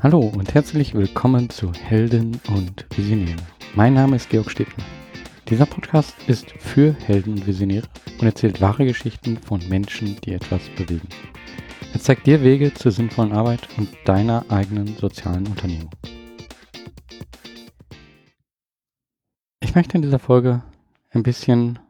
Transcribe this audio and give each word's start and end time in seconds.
Hallo 0.00 0.20
und 0.20 0.54
herzlich 0.54 0.94
willkommen 0.94 1.50
zu 1.50 1.72
Helden 1.72 2.40
und 2.54 2.86
Visionäre. 2.96 3.34
Mein 3.74 3.94
Name 3.94 4.14
ist 4.14 4.30
Georg 4.30 4.48
Stebner. 4.48 4.84
Dieser 5.48 5.66
Podcast 5.66 6.14
ist 6.28 6.52
für 6.52 6.92
Helden 6.92 7.32
und 7.32 7.48
Visionäre 7.48 7.88
und 8.20 8.24
erzählt 8.24 8.60
wahre 8.60 8.84
Geschichten 8.84 9.38
von 9.38 9.60
Menschen, 9.68 10.16
die 10.24 10.34
etwas 10.34 10.62
bewegen. 10.76 11.08
Er 11.92 11.98
zeigt 11.98 12.28
dir 12.28 12.44
Wege 12.44 12.72
zur 12.72 12.92
sinnvollen 12.92 13.32
Arbeit 13.32 13.68
und 13.76 13.88
deiner 14.04 14.44
eigenen 14.50 14.96
sozialen 14.98 15.48
Unternehmung. 15.48 15.90
Ich 19.58 19.74
möchte 19.74 19.96
in 19.96 20.02
dieser 20.02 20.20
Folge 20.20 20.62
ein 21.10 21.24
bisschen 21.24 21.80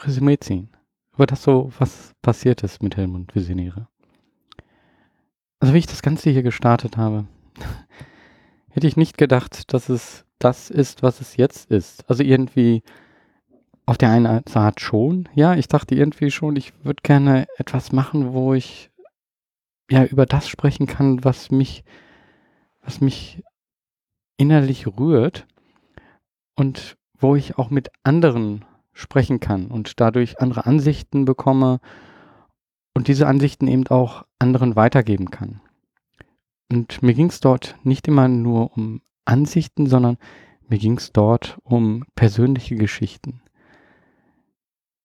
Resümee 0.00 0.38
ziehen 0.40 0.70
über 1.14 1.26
das 1.26 1.42
so, 1.42 1.70
was 1.78 2.14
passiert 2.22 2.62
ist 2.62 2.82
mit 2.82 2.96
Helden 2.96 3.16
und 3.16 3.34
Visionäre. 3.34 3.86
Also 5.60 5.74
wie 5.74 5.78
ich 5.78 5.86
das 5.86 6.02
Ganze 6.02 6.30
hier 6.30 6.42
gestartet 6.42 6.96
habe, 6.96 7.26
hätte 8.70 8.86
ich 8.86 8.96
nicht 8.96 9.18
gedacht, 9.18 9.72
dass 9.72 9.88
es 9.88 10.24
das 10.38 10.70
ist, 10.70 11.02
was 11.02 11.20
es 11.20 11.36
jetzt 11.36 11.70
ist. 11.70 12.08
Also 12.08 12.22
irgendwie 12.22 12.82
auf 13.86 13.98
der 13.98 14.10
einen 14.10 14.42
Seite 14.46 14.82
schon, 14.82 15.28
ja, 15.34 15.54
ich 15.54 15.66
dachte 15.66 15.94
irgendwie 15.94 16.30
schon, 16.30 16.56
ich 16.56 16.72
würde 16.84 17.02
gerne 17.02 17.46
etwas 17.56 17.90
machen, 17.90 18.32
wo 18.32 18.54
ich 18.54 18.90
ja 19.90 20.04
über 20.04 20.26
das 20.26 20.46
sprechen 20.46 20.86
kann, 20.86 21.24
was 21.24 21.50
mich, 21.50 21.84
was 22.82 23.00
mich 23.00 23.42
innerlich 24.36 24.86
rührt 24.86 25.46
und 26.54 26.96
wo 27.18 27.34
ich 27.34 27.58
auch 27.58 27.70
mit 27.70 27.88
anderen 28.04 28.64
sprechen 28.92 29.40
kann 29.40 29.68
und 29.68 30.00
dadurch 30.00 30.40
andere 30.40 30.66
Ansichten 30.66 31.24
bekomme 31.24 31.80
und 32.98 33.06
diese 33.06 33.28
Ansichten 33.28 33.68
eben 33.68 33.86
auch 33.86 34.24
anderen 34.40 34.74
weitergeben 34.74 35.30
kann. 35.30 35.60
Und 36.68 37.00
mir 37.00 37.14
ging 37.14 37.28
es 37.28 37.38
dort 37.38 37.76
nicht 37.84 38.08
immer 38.08 38.26
nur 38.26 38.76
um 38.76 39.02
Ansichten, 39.24 39.86
sondern 39.86 40.18
mir 40.68 40.78
ging 40.78 40.98
es 40.98 41.12
dort 41.12 41.60
um 41.62 42.04
persönliche 42.16 42.74
Geschichten. 42.74 43.40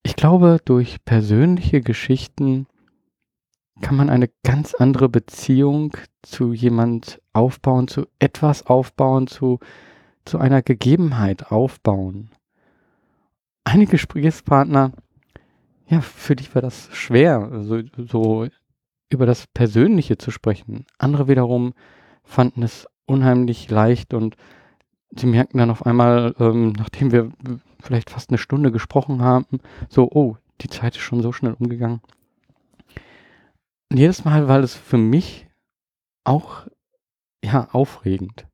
Ich 0.01 0.15
glaube, 0.15 0.57
durch 0.65 1.05
persönliche 1.05 1.81
Geschichten 1.81 2.65
kann 3.81 3.95
man 3.95 4.09
eine 4.09 4.31
ganz 4.43 4.73
andere 4.73 5.07
Beziehung 5.07 5.95
zu 6.23 6.51
jemand 6.51 7.21
aufbauen, 7.31 7.87
zu 7.87 8.07
etwas 8.17 8.65
aufbauen, 8.65 9.27
zu, 9.27 9.59
zu 10.25 10.39
einer 10.39 10.63
Gegebenheit 10.63 11.51
aufbauen. 11.51 12.31
Einige 13.65 13.91
Gesprächspartner, 13.91 14.93
ja, 15.93 16.01
für 16.01 16.35
die 16.35 16.53
war 16.55 16.61
das 16.61 16.89
schwer, 16.91 17.49
so, 17.61 17.81
so 17.97 18.47
über 19.09 19.25
das 19.25 19.45
Persönliche 19.47 20.17
zu 20.17 20.31
sprechen. 20.31 20.85
Andere 20.97 21.27
wiederum 21.27 21.73
fanden 22.23 22.63
es 22.63 22.87
unheimlich 23.05 23.69
leicht 23.69 24.13
und 24.13 24.35
sie 25.11 25.27
merkten 25.27 25.59
dann 25.59 25.69
auf 25.69 25.85
einmal, 25.85 26.33
ähm, 26.39 26.73
nachdem 26.73 27.11
wir 27.11 27.31
vielleicht 27.79 28.09
fast 28.09 28.29
eine 28.29 28.39
Stunde 28.39 28.71
gesprochen 28.71 29.21
haben, 29.21 29.59
so, 29.87 30.09
oh, 30.11 30.37
die 30.61 30.67
Zeit 30.67 30.95
ist 30.95 31.03
schon 31.03 31.21
so 31.21 31.31
schnell 31.31 31.53
umgegangen. 31.53 32.01
Und 33.91 33.97
jedes 33.97 34.25
Mal 34.25 34.47
war 34.47 34.59
es 34.61 34.75
für 34.75 34.97
mich 34.97 35.47
auch, 36.23 36.65
ja, 37.43 37.67
aufregend. 37.71 38.47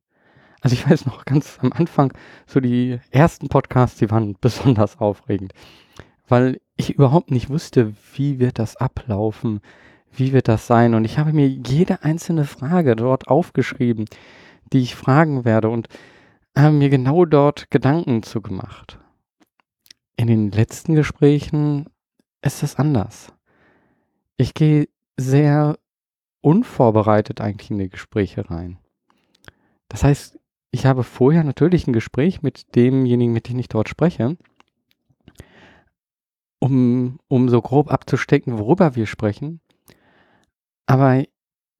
Also 0.60 0.74
ich 0.74 0.88
weiß 0.90 1.06
noch 1.06 1.24
ganz 1.24 1.58
am 1.62 1.72
Anfang, 1.72 2.12
so 2.46 2.60
die 2.60 3.00
ersten 3.10 3.48
Podcasts, 3.48 3.98
die 3.98 4.10
waren 4.10 4.36
besonders 4.40 4.98
aufregend, 4.98 5.54
weil 6.30 6.60
ich 6.76 6.90
überhaupt 6.90 7.30
nicht 7.30 7.50
wusste, 7.50 7.94
wie 8.14 8.38
wird 8.38 8.58
das 8.58 8.76
ablaufen, 8.76 9.60
wie 10.12 10.32
wird 10.32 10.48
das 10.48 10.66
sein. 10.66 10.94
Und 10.94 11.04
ich 11.04 11.18
habe 11.18 11.32
mir 11.32 11.48
jede 11.48 12.02
einzelne 12.02 12.44
Frage 12.44 12.96
dort 12.96 13.28
aufgeschrieben, 13.28 14.06
die 14.72 14.80
ich 14.80 14.94
fragen 14.94 15.44
werde 15.44 15.68
und 15.68 15.88
habe 16.56 16.74
mir 16.74 16.88
genau 16.88 17.24
dort 17.24 17.70
Gedanken 17.70 18.22
zu 18.22 18.40
gemacht. 18.40 18.98
In 20.16 20.26
den 20.26 20.50
letzten 20.50 20.94
Gesprächen 20.94 21.86
ist 22.42 22.62
es 22.62 22.76
anders. 22.76 23.32
Ich 24.36 24.54
gehe 24.54 24.88
sehr 25.16 25.78
unvorbereitet 26.40 27.40
eigentlich 27.40 27.70
in 27.70 27.78
die 27.78 27.90
Gespräche 27.90 28.50
rein. 28.50 28.78
Das 29.88 30.04
heißt, 30.04 30.38
ich 30.70 30.86
habe 30.86 31.02
vorher 31.02 31.44
natürlich 31.44 31.86
ein 31.86 31.92
Gespräch 31.92 32.42
mit 32.42 32.74
demjenigen, 32.74 33.32
mit 33.32 33.48
dem 33.48 33.58
ich 33.58 33.68
dort 33.68 33.88
spreche, 33.88 34.36
um, 36.60 37.18
um 37.26 37.48
so 37.48 37.60
grob 37.60 37.90
abzustecken, 37.90 38.58
worüber 38.58 38.94
wir 38.94 39.06
sprechen. 39.06 39.60
Aber 40.86 41.24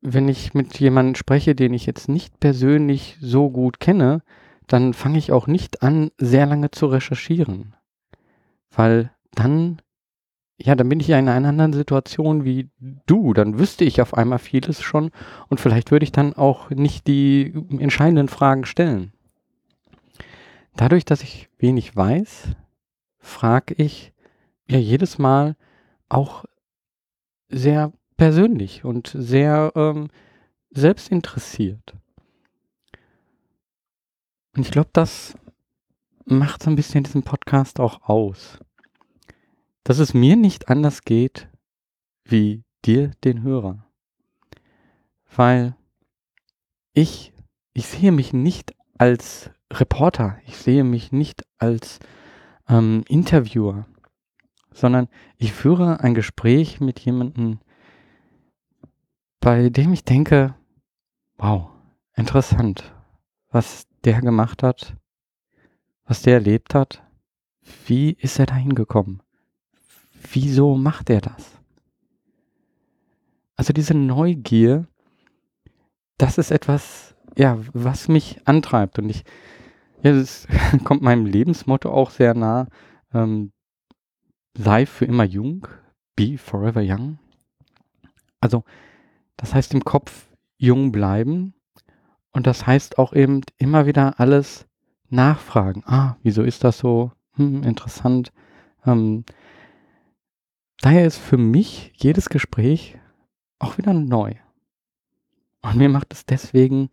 wenn 0.01 0.29
ich 0.29 0.55
mit 0.55 0.81
jemandem 0.81 1.15
spreche, 1.15 1.55
den 1.55 1.75
ich 1.75 1.87
jetzt 1.87 2.09
nicht 2.09 2.41
persönlich 2.41 3.17
so 3.21 3.51
gut 3.51 3.79
kenne, 3.79 4.23
dann 4.67 4.95
fange 4.95 5.19
ich 5.19 5.31
auch 5.31 5.47
nicht 5.47 5.83
an, 5.83 6.11
sehr 6.19 6.47
lange 6.47 6.71
zu 6.71 6.87
recherchieren. 6.87 7.77
Weil 8.71 9.13
dann 9.33 9.81
ja, 10.63 10.75
dann 10.75 10.89
bin 10.91 11.01
ich 11.01 11.09
ja 11.09 11.19
in 11.19 11.29
einer 11.29 11.49
anderen 11.49 11.73
Situation 11.73 12.45
wie 12.45 12.69
du. 13.07 13.33
Dann 13.33 13.59
wüsste 13.59 13.85
ich 13.85 14.03
auf 14.03 14.13
einmal 14.15 14.39
vieles 14.39 14.83
schon 14.83 15.11
und 15.49 15.59
vielleicht 15.59 15.91
würde 15.91 16.05
ich 16.05 16.13
dann 16.13 16.35
auch 16.35 16.69
nicht 16.71 17.07
die 17.07 17.55
entscheidenden 17.79 18.29
Fragen 18.29 18.67
stellen. 18.67 19.13
Dadurch, 20.77 21.05
dass 21.05 21.23
ich 21.23 21.49
wenig 21.59 21.97
weiß, 21.97 22.49
frage 23.19 23.75
ich 23.79 24.13
ja 24.71 24.79
jedes 24.79 25.19
Mal 25.19 25.57
auch 26.09 26.45
sehr 27.49 27.93
persönlich 28.17 28.85
und 28.85 29.13
sehr 29.15 29.73
ähm, 29.75 30.09
selbstinteressiert. 30.71 31.95
Und 34.57 34.63
ich 34.63 34.71
glaube, 34.71 34.91
das 34.93 35.35
macht 36.25 36.63
so 36.63 36.71
ein 36.71 36.77
bisschen 36.77 37.05
diesen 37.05 37.23
Podcast 37.23 37.81
auch 37.81 38.03
aus 38.09 38.59
dass 39.85 39.99
es 39.99 40.15
mir 40.15 40.37
nicht 40.37 40.69
anders 40.69 41.03
geht 41.03 41.49
wie 42.25 42.63
dir, 42.85 43.11
den 43.25 43.43
Hörer. 43.43 43.87
Weil 45.35 45.77
ich, 46.93 47.33
ich 47.73 47.87
sehe 47.87 48.13
mich 48.13 48.33
nicht 48.33 48.75
als 48.99 49.51
Reporter, 49.73 50.39
ich 50.47 50.57
sehe 50.57 50.85
mich 50.85 51.13
nicht 51.13 51.45
als 51.59 51.99
ähm, 52.69 53.05
Interviewer, 53.09 53.87
sondern 54.73 55.09
ich 55.37 55.53
führe 55.53 56.01
ein 56.01 56.15
Gespräch 56.15 56.81
mit 56.81 57.01
jemandem, 57.01 57.59
bei 59.41 59.71
dem 59.71 59.93
ich 59.93 60.05
denke, 60.05 60.55
wow, 61.39 61.71
interessant, 62.15 62.95
was 63.51 63.87
der 64.05 64.21
gemacht 64.21 64.63
hat, 64.63 64.97
was 66.05 66.23
der 66.23 66.35
erlebt 66.35 66.75
hat, 66.75 67.03
wie 67.87 68.13
ist 68.13 68.39
er 68.39 68.47
da 68.47 68.55
hingekommen? 68.55 69.23
Wieso 70.33 70.77
macht 70.77 71.11
er 71.11 71.21
das? 71.21 71.61
Also 73.57 73.73
diese 73.73 73.95
Neugier, 73.95 74.87
das 76.19 76.39
ist 76.39 76.51
etwas, 76.51 77.15
ja, 77.37 77.59
was 77.73 78.09
mich 78.09 78.41
antreibt. 78.47 78.99
Und 78.99 79.09
ich, 79.11 79.25
ja, 80.03 80.13
das 80.13 80.47
kommt 80.85 81.03
meinem 81.03 81.27
Lebensmotto 81.27 81.91
auch 81.91 82.11
sehr 82.11 82.35
nah. 82.35 82.69
Ähm, 83.13 83.53
sei 84.57 84.87
für 84.87 85.05
immer 85.05 85.25
jung, 85.25 85.67
be 86.17 86.39
forever 86.39 86.83
young. 86.83 87.19
Also, 88.41 88.65
das 89.37 89.55
heißt 89.55 89.75
im 89.75 89.85
Kopf 89.85 90.29
jung 90.59 90.93
bleiben. 90.93 91.55
Und 92.33 92.47
das 92.47 92.67
heißt 92.67 92.99
auch 92.99 93.13
eben 93.13 93.41
immer 93.59 93.87
wieder 93.87 94.21
alles 94.21 94.67
nachfragen. 95.09 95.83
Ah, 95.87 96.17
wieso 96.23 96.43
ist 96.43 96.63
das 96.65 96.79
so? 96.79 97.13
Hm, 97.35 97.65
interessant. 97.65 98.33
Ähm, 98.87 99.25
Daher 100.81 101.05
ist 101.05 101.19
für 101.19 101.37
mich 101.37 101.93
jedes 101.95 102.31
Gespräch 102.31 102.99
auch 103.59 103.77
wieder 103.77 103.93
neu. 103.93 104.35
Und 105.61 105.77
mir 105.77 105.91
macht 105.91 106.15
es 106.15 106.25
deswegen 106.25 106.89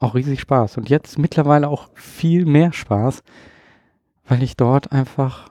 auch 0.00 0.16
riesig 0.16 0.40
Spaß. 0.40 0.76
Und 0.76 0.88
jetzt 0.88 1.16
mittlerweile 1.16 1.68
auch 1.68 1.88
viel 1.94 2.44
mehr 2.46 2.72
Spaß, 2.72 3.22
weil 4.24 4.42
ich 4.42 4.56
dort 4.56 4.90
einfach 4.90 5.48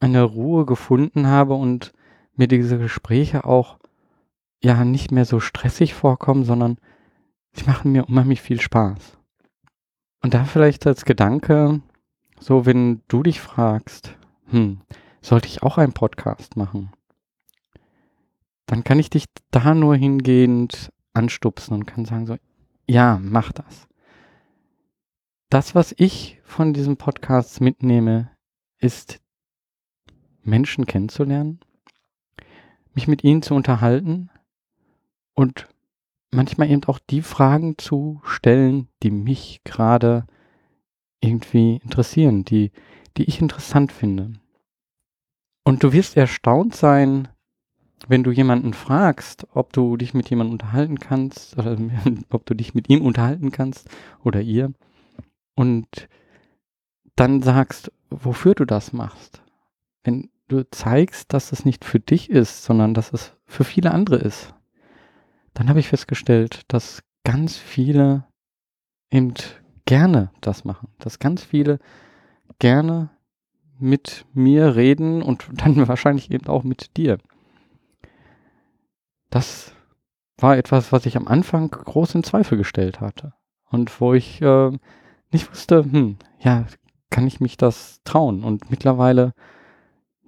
eine 0.00 0.22
Ruhe 0.22 0.66
gefunden 0.66 1.26
habe 1.26 1.54
und 1.54 1.92
mir 2.34 2.48
diese 2.48 2.78
Gespräche 2.78 3.44
auch 3.44 3.78
ja 4.62 4.84
nicht 4.84 5.12
mehr 5.12 5.24
so 5.24 5.40
stressig 5.40 5.94
vorkommen, 5.94 6.44
sondern 6.44 6.78
sie 7.52 7.64
machen 7.64 7.92
mir 7.92 8.08
unheimlich 8.08 8.40
viel 8.42 8.60
Spaß. 8.60 9.18
Und 10.22 10.34
da 10.34 10.44
vielleicht 10.44 10.86
als 10.86 11.04
Gedanke, 11.04 11.80
so 12.38 12.66
wenn 12.66 13.02
du 13.08 13.22
dich 13.22 13.40
fragst, 13.40 14.16
hm, 14.46 14.80
sollte 15.20 15.48
ich 15.48 15.62
auch 15.62 15.78
einen 15.78 15.92
Podcast 15.92 16.56
machen? 16.56 16.92
Dann 18.66 18.84
kann 18.84 18.98
ich 18.98 19.10
dich 19.10 19.26
da 19.50 19.74
nur 19.74 19.96
hingehend 19.96 20.90
anstupsen 21.12 21.74
und 21.74 21.86
kann 21.86 22.04
sagen 22.04 22.26
so, 22.26 22.36
ja, 22.86 23.18
mach 23.22 23.52
das. 23.52 23.88
Das, 25.48 25.74
was 25.74 25.94
ich 25.98 26.40
von 26.44 26.72
diesem 26.72 26.96
Podcast 26.96 27.60
mitnehme, 27.60 28.30
ist 28.78 29.20
Menschen 30.50 30.86
kennenzulernen, 30.86 31.60
mich 32.94 33.08
mit 33.08 33.24
ihnen 33.24 33.42
zu 33.42 33.54
unterhalten 33.54 34.28
und 35.34 35.68
manchmal 36.30 36.70
eben 36.70 36.84
auch 36.84 36.98
die 36.98 37.22
Fragen 37.22 37.78
zu 37.78 38.20
stellen, 38.24 38.88
die 39.02 39.10
mich 39.10 39.62
gerade 39.64 40.26
irgendwie 41.20 41.80
interessieren, 41.82 42.44
die, 42.44 42.72
die 43.16 43.24
ich 43.24 43.40
interessant 43.40 43.92
finde. 43.92 44.32
Und 45.64 45.82
du 45.82 45.92
wirst 45.92 46.16
erstaunt 46.16 46.74
sein, 46.74 47.28
wenn 48.08 48.24
du 48.24 48.30
jemanden 48.30 48.72
fragst, 48.72 49.46
ob 49.52 49.72
du 49.72 49.96
dich 49.96 50.14
mit 50.14 50.30
jemandem 50.30 50.52
unterhalten 50.52 50.98
kannst, 50.98 51.56
oder 51.58 51.76
ob 52.30 52.46
du 52.46 52.54
dich 52.54 52.74
mit 52.74 52.88
ihm 52.88 53.02
unterhalten 53.02 53.50
kannst 53.52 53.88
oder 54.24 54.40
ihr, 54.40 54.72
und 55.54 56.08
dann 57.16 57.42
sagst, 57.42 57.92
wofür 58.08 58.54
du 58.54 58.64
das 58.64 58.92
machst. 58.92 59.42
Wenn 60.04 60.30
du 60.50 60.68
zeigst, 60.70 61.32
dass 61.32 61.52
es 61.52 61.64
nicht 61.64 61.84
für 61.84 62.00
dich 62.00 62.30
ist, 62.30 62.64
sondern 62.64 62.94
dass 62.94 63.12
es 63.12 63.34
für 63.46 63.64
viele 63.64 63.92
andere 63.92 64.16
ist, 64.16 64.54
dann 65.54 65.68
habe 65.68 65.80
ich 65.80 65.88
festgestellt, 65.88 66.62
dass 66.68 67.02
ganz 67.24 67.56
viele 67.56 68.24
eben 69.10 69.34
gerne 69.84 70.30
das 70.40 70.64
machen, 70.64 70.88
dass 70.98 71.18
ganz 71.18 71.42
viele 71.42 71.78
gerne 72.58 73.10
mit 73.78 74.24
mir 74.32 74.76
reden 74.76 75.22
und 75.22 75.48
dann 75.54 75.88
wahrscheinlich 75.88 76.30
eben 76.30 76.46
auch 76.46 76.64
mit 76.64 76.96
dir. 76.96 77.18
Das 79.30 79.72
war 80.38 80.56
etwas, 80.56 80.92
was 80.92 81.06
ich 81.06 81.16
am 81.16 81.28
Anfang 81.28 81.70
groß 81.70 82.14
in 82.14 82.24
Zweifel 82.24 82.58
gestellt 82.58 83.00
hatte 83.00 83.34
und 83.70 84.00
wo 84.00 84.14
ich 84.14 84.40
äh, 84.42 84.70
nicht 85.32 85.50
wusste, 85.50 85.84
hm, 85.84 86.16
ja, 86.40 86.66
kann 87.10 87.26
ich 87.26 87.40
mich 87.40 87.56
das 87.56 88.00
trauen? 88.04 88.44
Und 88.44 88.70
mittlerweile, 88.70 89.34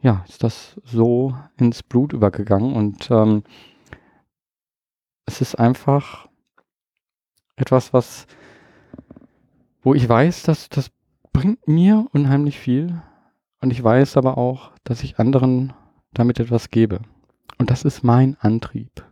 ja, 0.02 0.24
ist 0.28 0.42
das 0.42 0.80
so 0.84 1.34
ins 1.56 1.82
Blut 1.82 2.12
übergegangen 2.12 2.74
und 2.74 3.10
ähm, 3.10 3.44
es 5.26 5.40
ist 5.40 5.54
einfach 5.54 6.28
etwas, 7.56 7.92
was, 7.92 8.26
wo 9.82 9.94
ich 9.94 10.08
weiß, 10.08 10.42
dass 10.42 10.68
das 10.68 10.90
bringt 11.32 11.66
mir 11.68 12.06
unheimlich 12.12 12.58
viel 12.58 13.00
und 13.60 13.70
ich 13.70 13.82
weiß 13.82 14.16
aber 14.16 14.36
auch, 14.36 14.72
dass 14.84 15.04
ich 15.04 15.18
anderen 15.18 15.72
damit 16.12 16.40
etwas 16.40 16.70
gebe. 16.70 17.00
Und 17.58 17.70
das 17.70 17.84
ist 17.84 18.02
mein 18.02 18.36
Antrieb. 18.40 19.06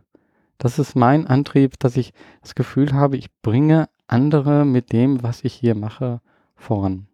Das 0.57 0.77
ist 0.77 0.95
mein 0.95 1.25
Antrieb, 1.25 1.79
dass 1.79 1.97
ich 1.97 2.13
das 2.41 2.53
Gefühl 2.53 2.93
habe, 2.93 3.17
ich 3.17 3.31
bringe 3.41 3.89
andere 4.07 4.65
mit 4.65 4.91
dem, 4.91 5.23
was 5.23 5.43
ich 5.43 5.53
hier 5.53 5.73
mache, 5.73 6.21
voran. 6.55 7.07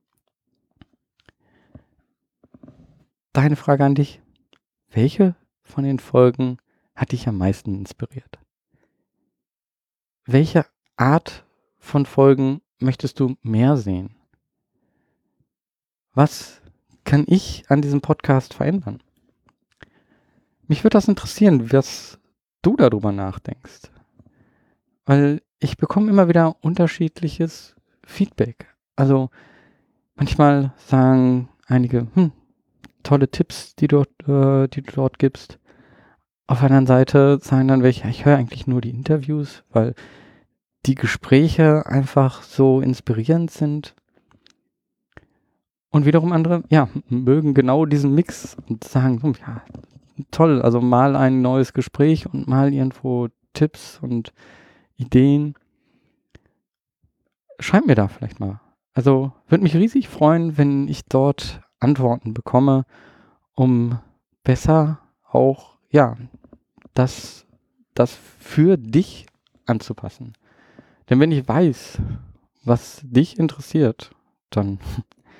Deine 3.37 3.55
Frage 3.55 3.85
an 3.85 3.93
dich. 3.93 4.19
Welche 4.89 5.35
von 5.61 5.83
den 5.83 5.99
Folgen 5.99 6.57
hat 6.95 7.11
dich 7.11 7.27
am 7.27 7.37
meisten 7.37 7.75
inspiriert? 7.75 8.39
Welche 10.25 10.65
Art 10.95 11.45
von 11.77 12.07
Folgen 12.07 12.61
möchtest 12.79 13.19
du 13.19 13.35
mehr 13.43 13.77
sehen? 13.77 14.15
Was 16.15 16.63
kann 17.03 17.25
ich 17.27 17.69
an 17.69 17.83
diesem 17.83 18.01
Podcast 18.01 18.55
verändern? 18.55 19.03
Mich 20.65 20.83
würde 20.83 20.95
das 20.95 21.07
interessieren, 21.07 21.71
was 21.71 22.17
du 22.63 22.75
darüber 22.75 23.11
nachdenkst. 23.11 23.91
Weil 25.05 25.43
ich 25.59 25.77
bekomme 25.77 26.09
immer 26.09 26.27
wieder 26.27 26.55
unterschiedliches 26.63 27.75
Feedback. 28.03 28.75
Also 28.95 29.29
manchmal 30.15 30.73
sagen 30.77 31.49
einige, 31.67 32.07
hm, 32.15 32.31
tolle 33.07 33.29
Tipps, 33.29 33.75
die, 33.75 33.87
dort, 33.87 34.09
äh, 34.27 34.67
die 34.67 34.81
du 34.81 34.91
dort 34.93 35.17
gibst. 35.17 35.59
Auf 36.45 36.59
der 36.59 36.67
anderen 36.67 36.87
Seite 36.87 37.39
sagen 37.41 37.67
dann 37.67 37.83
welche, 37.83 38.07
ich 38.09 38.25
höre 38.25 38.37
eigentlich 38.37 38.67
nur 38.67 38.81
die 38.81 38.89
Interviews, 38.89 39.63
weil 39.71 39.95
die 40.85 40.95
Gespräche 40.95 41.85
einfach 41.85 42.43
so 42.43 42.81
inspirierend 42.81 43.49
sind. 43.49 43.95
Und 45.89 46.05
wiederum 46.05 46.33
andere, 46.33 46.63
ja, 46.69 46.89
mögen 47.07 47.53
genau 47.53 47.85
diesen 47.85 48.13
Mix 48.13 48.57
und 48.67 48.83
sagen, 48.83 49.21
hm, 49.23 49.35
ja, 49.39 49.61
toll, 50.31 50.61
also 50.61 50.81
mal 50.81 51.15
ein 51.15 51.41
neues 51.41 51.73
Gespräch 51.73 52.27
und 52.31 52.47
mal 52.47 52.73
irgendwo 52.73 53.29
Tipps 53.53 53.99
und 54.01 54.33
Ideen. 54.97 55.55
Schreib 57.59 57.85
mir 57.85 57.95
da 57.95 58.09
vielleicht 58.09 58.39
mal. 58.39 58.59
Also 58.93 59.31
würde 59.47 59.63
mich 59.63 59.75
riesig 59.75 60.09
freuen, 60.09 60.57
wenn 60.57 60.87
ich 60.87 61.05
dort 61.05 61.61
Antworten 61.79 62.33
bekomme, 62.33 62.85
um 63.55 63.99
besser 64.43 64.99
auch, 65.29 65.77
ja, 65.89 66.15
das, 66.93 67.45
das 67.93 68.13
für 68.39 68.77
dich 68.77 69.27
anzupassen. 69.65 70.33
Denn 71.09 71.19
wenn 71.19 71.31
ich 71.31 71.47
weiß, 71.47 71.99
was 72.63 73.01
dich 73.03 73.39
interessiert, 73.39 74.11
dann 74.49 74.79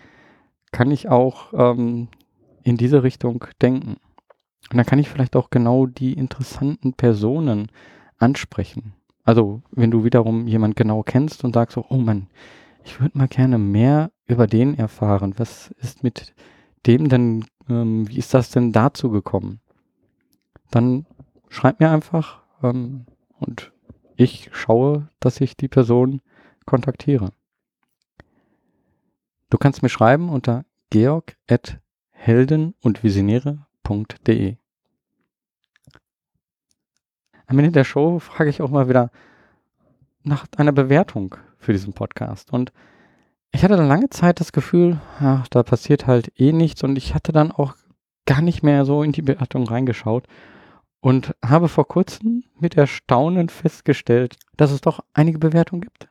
kann 0.71 0.91
ich 0.91 1.09
auch 1.09 1.53
ähm, 1.53 2.09
in 2.63 2.77
diese 2.77 3.03
Richtung 3.03 3.45
denken. 3.61 3.97
Und 4.69 4.77
dann 4.77 4.85
kann 4.85 4.99
ich 4.99 5.09
vielleicht 5.09 5.35
auch 5.35 5.49
genau 5.49 5.85
die 5.85 6.13
interessanten 6.13 6.93
Personen 6.93 7.71
ansprechen. 8.17 8.93
Also 9.23 9.61
wenn 9.71 9.91
du 9.91 10.03
wiederum 10.03 10.47
jemand 10.47 10.75
genau 10.75 11.03
kennst 11.03 11.43
und 11.43 11.53
sagst 11.53 11.75
so, 11.75 11.85
oh 11.89 11.97
Mann, 11.97 12.27
ich 12.83 12.99
würde 12.99 13.17
mal 13.17 13.27
gerne 13.27 13.57
mehr 13.57 14.11
über 14.27 14.47
den 14.47 14.77
erfahren. 14.77 15.33
Was 15.37 15.71
ist 15.79 16.03
mit 16.03 16.33
dem 16.85 17.09
denn, 17.09 17.45
ähm, 17.69 18.07
wie 18.07 18.17
ist 18.17 18.33
das 18.33 18.51
denn 18.51 18.71
dazu 18.71 19.09
gekommen? 19.09 19.61
Dann 20.69 21.05
schreib 21.49 21.79
mir 21.79 21.89
einfach 21.89 22.43
ähm, 22.61 23.05
und 23.39 23.71
ich 24.15 24.49
schaue, 24.51 25.09
dass 25.19 25.41
ich 25.41 25.55
die 25.55 25.67
Person 25.67 26.21
kontaktiere. 26.65 27.31
Du 29.49 29.57
kannst 29.57 29.81
mir 29.81 29.89
schreiben 29.89 30.29
unter 30.29 30.65
georg.helden 30.89 32.75
und 32.81 33.03
visionäre.de. 33.03 34.57
Am 37.45 37.59
Ende 37.59 37.71
der 37.71 37.85
Show 37.85 38.19
frage 38.19 38.49
ich 38.49 38.61
auch 38.61 38.69
mal 38.69 38.89
wieder 38.89 39.09
nach 40.23 40.45
einer 40.57 40.73
Bewertung 40.73 41.35
für 41.57 41.71
diesen 41.71 41.93
Podcast. 41.93 42.51
Und 42.51 42.73
ich 43.51 43.63
hatte 43.63 43.77
dann 43.77 43.87
lange 43.87 44.09
Zeit 44.09 44.39
das 44.39 44.51
Gefühl, 44.51 44.99
ja, 45.19 45.43
da 45.49 45.63
passiert 45.63 46.07
halt 46.07 46.31
eh 46.39 46.51
nichts 46.51 46.83
und 46.83 46.97
ich 46.97 47.15
hatte 47.15 47.31
dann 47.31 47.51
auch 47.51 47.75
gar 48.25 48.41
nicht 48.41 48.61
mehr 48.61 48.85
so 48.85 49.03
in 49.03 49.13
die 49.13 49.21
Bewertung 49.21 49.67
reingeschaut 49.67 50.27
und 50.99 51.35
habe 51.43 51.69
vor 51.69 51.87
kurzem 51.87 52.43
mit 52.59 52.75
Erstaunen 52.75 53.49
festgestellt, 53.49 54.35
dass 54.57 54.71
es 54.71 54.81
doch 54.81 54.99
einige 55.13 55.39
Bewertungen 55.39 55.81
gibt. 55.81 56.09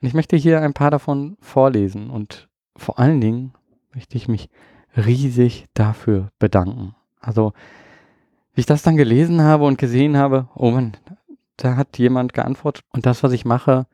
Und 0.00 0.08
ich 0.08 0.14
möchte 0.14 0.36
hier 0.36 0.60
ein 0.60 0.74
paar 0.74 0.90
davon 0.90 1.36
vorlesen 1.40 2.10
und 2.10 2.48
vor 2.76 2.98
allen 2.98 3.20
Dingen 3.20 3.54
möchte 3.94 4.16
ich 4.16 4.28
mich 4.28 4.50
riesig 4.96 5.66
dafür 5.72 6.30
bedanken. 6.38 6.94
Also, 7.20 7.54
wie 8.52 8.60
ich 8.60 8.66
das 8.66 8.82
dann 8.82 8.96
gelesen 8.96 9.42
habe 9.42 9.64
und 9.64 9.78
gesehen 9.78 10.16
habe, 10.16 10.48
oh 10.54 10.70
Mann, 10.70 10.96
da 11.56 11.76
hat 11.76 11.98
jemand 11.98 12.34
geantwortet 12.34 12.84
und 12.90 13.06
das, 13.06 13.22
was 13.22 13.32
ich 13.32 13.44
mache, 13.44 13.86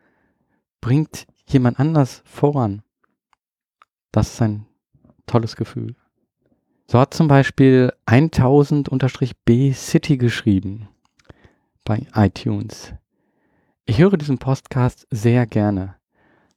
bringt 0.80 1.26
jemand 1.46 1.78
anders 1.80 2.22
voran. 2.24 2.82
Das 4.10 4.34
ist 4.34 4.42
ein 4.42 4.66
tolles 5.26 5.56
Gefühl. 5.56 5.96
So 6.86 6.98
hat 6.98 7.14
zum 7.14 7.28
Beispiel 7.28 7.92
1000-B 8.06 9.72
City 9.72 10.18
geschrieben 10.18 10.88
bei 11.84 12.06
iTunes. 12.14 12.92
Ich 13.86 13.98
höre 13.98 14.16
diesen 14.16 14.38
Podcast 14.38 15.06
sehr 15.10 15.46
gerne, 15.46 15.96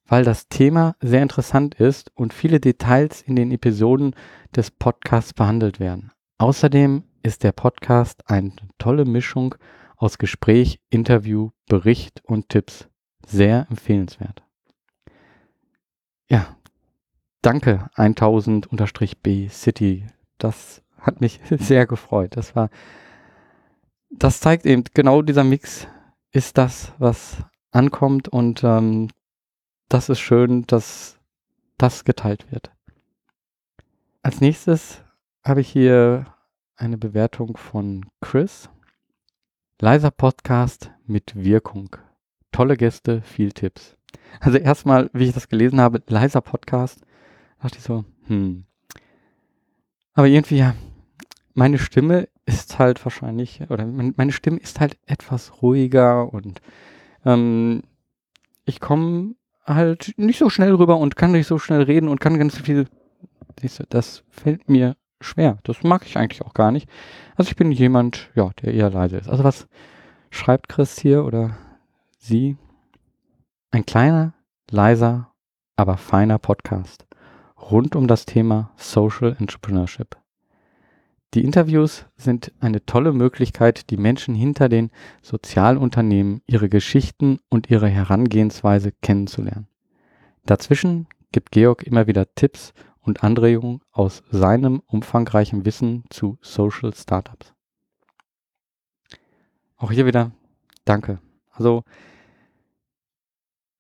weil 0.06 0.24
das 0.24 0.48
Thema 0.48 0.96
sehr 1.00 1.22
interessant 1.22 1.76
ist 1.76 2.12
und 2.16 2.34
viele 2.34 2.60
Details 2.60 3.22
in 3.22 3.36
den 3.36 3.52
Episoden 3.52 4.14
des 4.56 4.72
Podcasts 4.72 5.34
behandelt 5.34 5.80
werden. 5.80 6.12
Außerdem 6.38 7.04
ist 7.24 7.44
der 7.44 7.54
Podcast 7.54 8.30
eine 8.30 8.52
tolle 8.78 9.06
Mischung 9.06 9.56
aus 9.98 10.18
Gespräch, 10.18 10.80
Interview, 10.90 11.52
Bericht 11.68 12.22
und 12.26 12.50
Tipps. 12.50 12.88
Sehr 13.26 13.66
empfehlenswert. 13.70 14.45
Ja, 16.28 16.56
danke 17.42 17.90
1000-B 17.96 19.50
City. 19.50 20.08
Das 20.38 20.82
hat 21.00 21.22
mich 21.22 21.40
sehr 21.50 21.86
gefreut. 21.86 22.36
Das 22.36 22.56
war, 22.56 22.70
das 24.10 24.40
zeigt 24.40 24.66
eben 24.66 24.84
genau 24.94 25.22
dieser 25.22 25.44
Mix 25.44 25.88
ist 26.32 26.58
das, 26.58 26.92
was 26.98 27.38
ankommt 27.72 28.28
und 28.28 28.64
ähm, 28.64 29.10
das 29.88 30.10
ist 30.10 30.20
schön, 30.20 30.66
dass 30.68 31.18
das 31.78 32.04
geteilt 32.04 32.52
wird. 32.52 32.72
Als 34.22 34.42
nächstes 34.42 35.04
habe 35.44 35.62
ich 35.62 35.70
hier 35.70 36.26
eine 36.76 36.98
Bewertung 36.98 37.58
von 37.58 38.06
Chris. 38.22 38.70
Leiser 39.80 40.12
Podcast 40.12 40.92
mit 41.06 41.36
Wirkung. 41.36 41.96
Tolle 42.52 42.76
Gäste, 42.76 43.22
viel 43.22 43.52
Tipps. 43.52 43.95
Also 44.40 44.58
erstmal, 44.58 45.10
wie 45.14 45.26
ich 45.26 45.34
das 45.34 45.50
gelesen 45.50 45.82
habe, 45.82 46.02
leiser 46.08 46.42
Podcast, 46.42 47.02
dachte 47.62 47.78
ich 47.78 47.84
so, 47.84 48.06
hm. 48.28 48.66
Aber 50.14 50.28
irgendwie, 50.28 50.58
ja, 50.58 50.76
meine 51.54 51.78
Stimme 51.78 52.28
ist 52.46 52.80
halt 52.80 53.04
wahrscheinlich, 53.04 53.62
oder 53.70 53.86
meine 53.86 54.32
Stimme 54.32 54.60
ist 54.60 54.80
halt 54.80 54.98
etwas 55.06 55.62
ruhiger 55.62 56.32
und 56.34 56.62
ähm, 57.26 57.84
ich 58.66 58.80
komme 58.80 59.36
halt 59.66 60.14
nicht 60.18 60.38
so 60.40 60.50
schnell 60.50 60.74
rüber 60.76 60.98
und 60.98 61.16
kann 61.16 61.32
nicht 61.32 61.48
so 61.48 61.58
schnell 61.58 61.82
reden 61.82 62.08
und 62.08 62.20
kann 62.20 62.38
ganz 62.38 62.58
viel. 62.58 62.88
Das 63.90 64.24
fällt 64.30 64.70
mir 64.70 64.96
schwer. 65.22 65.58
Das 65.64 65.82
mag 65.84 66.06
ich 66.06 66.18
eigentlich 66.18 66.44
auch 66.44 66.54
gar 66.54 66.72
nicht. 66.72 66.90
Also 67.36 67.50
ich 67.50 67.56
bin 67.56 67.72
jemand, 67.72 68.30
ja, 68.36 68.52
der 68.62 68.74
eher 68.74 68.90
leise 68.90 69.18
ist. 69.18 69.30
Also 69.30 69.44
was 69.44 69.68
schreibt 70.30 70.70
Chris 70.70 71.00
hier 71.00 71.26
oder 71.26 71.58
sie? 72.20 72.58
Ein 73.76 73.86
kleiner, 73.86 74.34
leiser, 74.72 75.34
aber 75.76 75.98
feiner 75.98 76.40
Podcast 76.40 77.06
rund 77.62 77.98
um 77.98 78.08
das 78.08 78.26
Thema 78.26 78.72
Social 78.78 79.36
Entrepreneurship. 79.38 80.16
Die 81.34 81.44
Interviews 81.44 82.06
sind 82.16 82.54
eine 82.62 82.86
tolle 82.86 83.12
Möglichkeit, 83.12 83.90
die 83.90 83.98
Menschen 83.98 84.34
hinter 84.34 84.70
den 84.70 84.92
Sozialunternehmen, 85.22 86.42
ihre 86.48 86.70
Geschichten 86.70 87.40
und 87.50 87.70
ihre 87.70 87.90
Herangehensweise 87.90 88.94
kennenzulernen. 89.02 89.68
Dazwischen 90.46 91.08
gibt 91.34 91.52
Georg 91.52 91.84
immer 91.84 92.08
wieder 92.08 92.34
Tipps 92.34 92.74
und 93.02 93.26
Anregungen 93.26 93.82
aus 93.92 94.24
seinem 94.32 94.84
umfangreichen 94.88 95.66
Wissen 95.66 96.06
zu 96.10 96.38
Social 96.40 96.94
Startups. 96.94 97.54
Auch 99.76 99.92
hier 99.92 100.06
wieder 100.06 100.32
Danke. 100.86 101.20
Also 101.52 101.84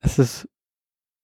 es 0.06 0.20
ist 0.20 0.48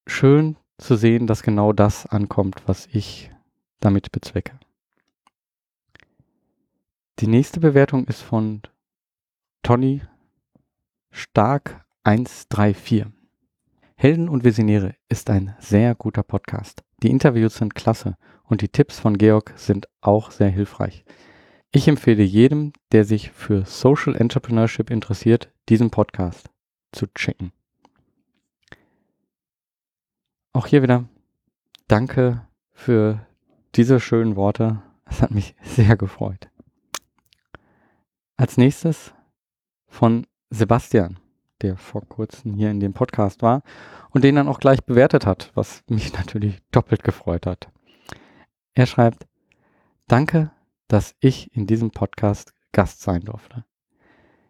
schön 0.08 0.56
zu 0.76 0.96
sehen, 0.96 1.28
dass 1.28 1.44
genau 1.44 1.72
das 1.72 2.04
ankommt, 2.06 2.62
was 2.66 2.88
ich 2.92 3.30
damit 3.78 4.10
bezwecke. 4.10 4.58
Die 7.20 7.28
nächste 7.28 7.60
Bewertung 7.60 8.06
ist 8.06 8.22
von 8.22 8.62
Tony 9.62 10.02
Stark 11.10 11.84
134. 12.02 13.06
Helden 13.94 14.28
und 14.28 14.42
Visionäre 14.42 14.96
ist 15.08 15.30
ein 15.30 15.54
sehr 15.60 15.94
guter 15.94 16.24
Podcast. 16.24 16.82
Die 17.04 17.10
Interviews 17.10 17.54
sind 17.54 17.76
klasse 17.76 18.16
und 18.42 18.62
die 18.62 18.68
Tipps 18.68 18.98
von 18.98 19.16
Georg 19.16 19.52
sind 19.56 19.86
auch 20.00 20.32
sehr 20.32 20.50
hilfreich. 20.50 21.04
Ich 21.70 21.86
empfehle 21.86 22.24
jedem, 22.24 22.72
der 22.90 23.04
sich 23.04 23.30
für 23.30 23.64
Social 23.64 24.16
Entrepreneurship 24.16 24.90
interessiert, 24.90 25.52
diesen 25.68 25.90
Podcast 25.90 26.50
zu 26.90 27.06
checken. 27.14 27.52
Auch 30.54 30.66
hier 30.66 30.82
wieder 30.82 31.04
danke 31.88 32.46
für 32.72 33.26
diese 33.74 34.00
schönen 34.00 34.36
Worte. 34.36 34.82
Es 35.06 35.22
hat 35.22 35.30
mich 35.30 35.54
sehr 35.62 35.96
gefreut. 35.96 36.50
Als 38.36 38.58
nächstes 38.58 39.14
von 39.86 40.26
Sebastian, 40.50 41.18
der 41.62 41.78
vor 41.78 42.02
kurzem 42.06 42.52
hier 42.54 42.70
in 42.70 42.80
dem 42.80 42.92
Podcast 42.92 43.40
war 43.40 43.62
und 44.10 44.24
den 44.24 44.34
dann 44.34 44.48
auch 44.48 44.60
gleich 44.60 44.84
bewertet 44.84 45.24
hat, 45.24 45.50
was 45.54 45.84
mich 45.88 46.12
natürlich 46.18 46.60
doppelt 46.70 47.02
gefreut 47.02 47.46
hat. 47.46 47.70
Er 48.74 48.84
schreibt, 48.84 49.26
danke, 50.06 50.50
dass 50.86 51.14
ich 51.20 51.54
in 51.56 51.66
diesem 51.66 51.92
Podcast 51.92 52.52
Gast 52.72 53.00
sein 53.00 53.22
durfte. 53.22 53.64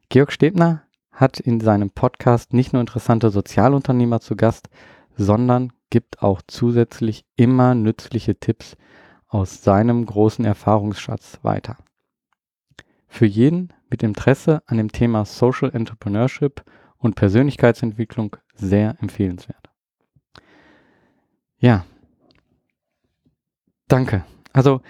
Georg 0.09 0.33
Stebner 0.33 0.83
hat 1.13 1.39
in 1.39 1.61
seinem 1.61 1.91
Podcast 1.91 2.53
nicht 2.53 2.73
nur 2.73 2.81
interessante 2.81 3.31
Sozialunternehmer 3.31 4.21
zu 4.21 4.35
Gast, 4.35 4.69
sondern 5.17 5.73
gibt 5.93 6.23
auch 6.23 6.41
zusätzlich 6.47 7.27
immer 7.37 7.75
nützliche 7.75 8.35
Tipps 8.35 8.79
aus 9.29 9.63
seinem 9.63 10.07
großen 10.07 10.43
Erfahrungsschatz 10.43 11.39
weiter. 11.43 11.77
Für 13.09 13.27
jeden 13.27 13.75
mit 13.91 14.03
Interesse 14.03 14.63
an 14.65 14.79
dem 14.79 14.91
Thema 14.91 15.27
Social 15.27 15.71
Entrepreneurship 15.71 16.65
und 16.97 17.15
Persönlichkeitsentwicklung 17.15 18.37
sehr 18.55 18.97
empfehlenswert. 19.03 19.69
Ja, 21.59 21.85
danke. 23.87 24.25
Also, 24.55 24.81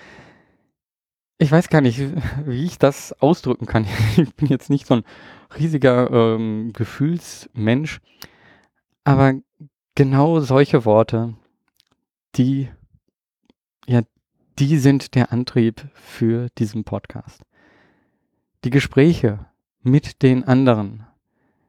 ich 1.38 1.50
weiß 1.50 1.68
gar 1.68 1.80
nicht, 1.80 1.99
wie 2.47 2.64
ich 2.64 2.78
das 2.78 3.12
ausdrücken 3.21 3.66
kann. 3.66 3.87
Ich 4.16 4.37
bin 4.37 4.47
jetzt 4.47 4.71
nicht 4.71 4.87
so 4.87 4.94
ein 4.94 5.04
riesiger 5.59 6.12
ähm, 6.12 6.73
Gefühlsmensch, 6.73 8.00
aber 9.02 9.35
genau 9.95 10.41
solche 10.41 10.85
Worte, 10.85 11.35
die, 12.37 12.69
ja, 13.87 14.03
die 14.59 14.79
sind 14.79 15.15
der 15.15 15.33
Antrieb 15.33 15.87
für 15.95 16.49
diesen 16.59 16.85
Podcast 16.85 17.43
die 18.65 18.71
Gespräche 18.71 19.47
mit 19.83 20.23
den 20.23 20.45
anderen, 20.45 21.07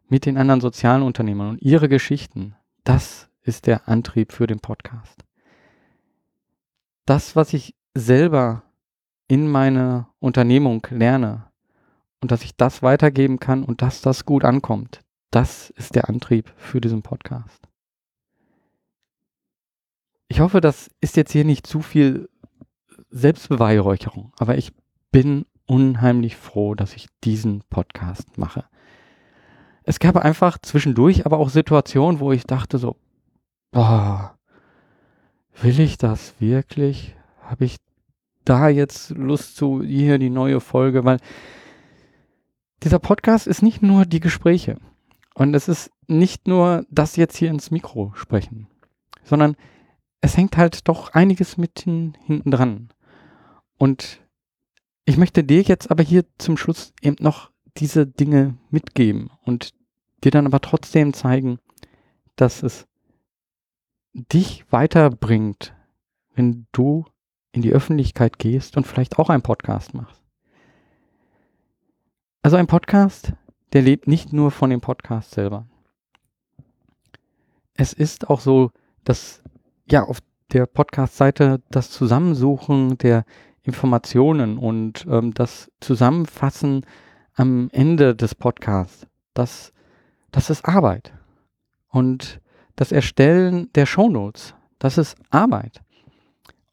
mit 0.08 0.26
den 0.26 0.38
anderen 0.38 0.62
sozialen 0.62 1.04
Unternehmern 1.04 1.50
und 1.50 1.62
ihre 1.62 1.90
Geschichten, 1.90 2.56
das 2.84 3.30
ist 3.42 3.68
der 3.68 3.88
Antrieb 3.88 4.32
für 4.32 4.48
den 4.48 4.60
Podcast. 4.60 5.24
Das, 7.06 7.36
was 7.36 7.54
ich 7.54 7.76
selber 7.96 8.64
in 9.28 9.50
meiner 9.50 10.10
Unternehmung 10.20 10.86
lerne 10.90 11.46
und 12.22 12.32
dass 12.32 12.44
ich 12.44 12.56
das 12.56 12.84
weitergeben 12.84 13.40
kann 13.40 13.64
und 13.64 13.82
dass 13.82 14.02
das 14.02 14.26
gut 14.26 14.46
ankommt, 14.46 15.02
das 15.32 15.72
ist 15.72 15.96
der 15.96 16.10
Antrieb 16.10 16.54
für 16.58 16.80
diesen 16.80 17.02
Podcast. 17.02 17.68
Ich 20.28 20.40
hoffe, 20.40 20.62
das 20.62 20.90
ist 21.02 21.18
jetzt 21.18 21.32
hier 21.32 21.46
nicht 21.46 21.68
zu 21.68 21.82
viel 21.82 22.30
Selbstbeweihräucherung, 23.10 24.34
aber 24.38 24.58
ich 24.58 24.72
bin 25.12 25.46
unheimlich 25.66 26.36
froh, 26.36 26.76
dass 26.76 26.96
ich 26.96 27.08
diesen 27.24 27.64
Podcast 27.70 28.38
mache. 28.38 28.66
Es 29.84 30.00
gab 30.00 30.16
einfach 30.18 30.58
zwischendurch 30.58 31.26
aber 31.26 31.38
auch 31.38 31.50
Situationen, 31.50 32.20
wo 32.20 32.32
ich 32.32 32.46
dachte 32.46 32.78
so, 32.78 32.96
boah, 33.72 34.38
will 35.62 35.80
ich 35.80 35.98
das 35.98 36.34
wirklich? 36.40 37.16
Habe 37.42 37.66
ich 37.66 37.78
da 38.46 38.70
jetzt 38.70 39.12
Lust 39.12 39.56
zu 39.56 39.84
hier 39.84 40.18
die 40.18 40.30
neue 40.30 40.60
Folge? 40.60 41.06
Weil 41.06 41.20
dieser 42.84 43.00
Podcast 43.00 43.48
ist 43.48 43.62
nicht 43.62 43.82
nur 43.82 44.06
die 44.06 44.20
Gespräche 44.20 44.78
und 45.36 45.54
es 45.54 45.68
ist 45.68 45.92
nicht 46.08 46.48
nur 46.48 46.86
das 46.90 47.16
jetzt 47.16 47.38
hier 47.38 47.50
ins 47.50 47.72
Mikro 47.72 48.12
sprechen, 48.16 48.68
sondern 49.24 49.56
es 50.24 50.38
hängt 50.38 50.56
halt 50.56 50.88
doch 50.88 51.10
einiges 51.14 51.58
mit 51.58 51.82
hinten 51.82 52.50
dran. 52.50 52.90
Und 53.78 54.22
ich 55.04 55.18
möchte 55.18 55.44
dir 55.44 55.62
jetzt 55.62 55.92
aber 55.92 56.02
hier 56.02 56.24
zum 56.38 56.56
Schluss 56.56 56.94
eben 57.02 57.18
noch 57.20 57.52
diese 57.76 58.08
Dinge 58.08 58.58
mitgeben 58.70 59.32
und 59.44 59.74
dir 60.24 60.32
dann 60.32 60.46
aber 60.46 60.62
trotzdem 60.62 61.12
zeigen, 61.12 61.60
dass 62.38 62.64
es 62.64 62.88
dich 64.14 64.64
weiterbringt, 64.72 65.76
wenn 66.36 66.68
du 66.72 67.06
in 67.52 67.62
die 67.62 67.74
Öffentlichkeit 67.74 68.40
gehst 68.40 68.78
und 68.78 68.88
vielleicht 68.88 69.20
auch 69.20 69.30
einen 69.30 69.44
Podcast 69.44 69.94
machst. 69.94 70.24
Also 72.42 72.56
ein 72.56 72.68
Podcast, 72.68 73.34
der 73.74 73.82
lebt 73.82 74.08
nicht 74.08 74.32
nur 74.32 74.52
von 74.52 74.70
dem 74.70 74.80
Podcast 74.80 75.32
selber. 75.32 75.68
Es 77.74 77.92
ist 77.92 78.30
auch 78.30 78.40
so, 78.40 78.72
dass 79.04 79.44
ja 79.94 80.04
auf 80.04 80.20
der 80.52 80.66
Podcast-Seite 80.66 81.62
das 81.70 81.92
Zusammensuchen 81.92 82.98
der 82.98 83.26
Informationen 83.62 84.58
und 84.58 85.06
ähm, 85.08 85.36
das 85.36 85.72
Zusammenfassen 85.82 86.84
am 87.36 87.70
Ende 87.72 88.16
des 88.16 88.34
Podcasts, 88.34 89.06
das, 89.36 89.72
das 90.32 90.50
ist 90.50 90.66
Arbeit. 90.66 91.14
Und 91.90 92.42
das 92.76 92.92
Erstellen 92.92 93.72
der 93.76 93.86
Shownotes, 93.86 94.56
das 94.80 94.98
ist 94.98 95.16
Arbeit. 95.30 95.82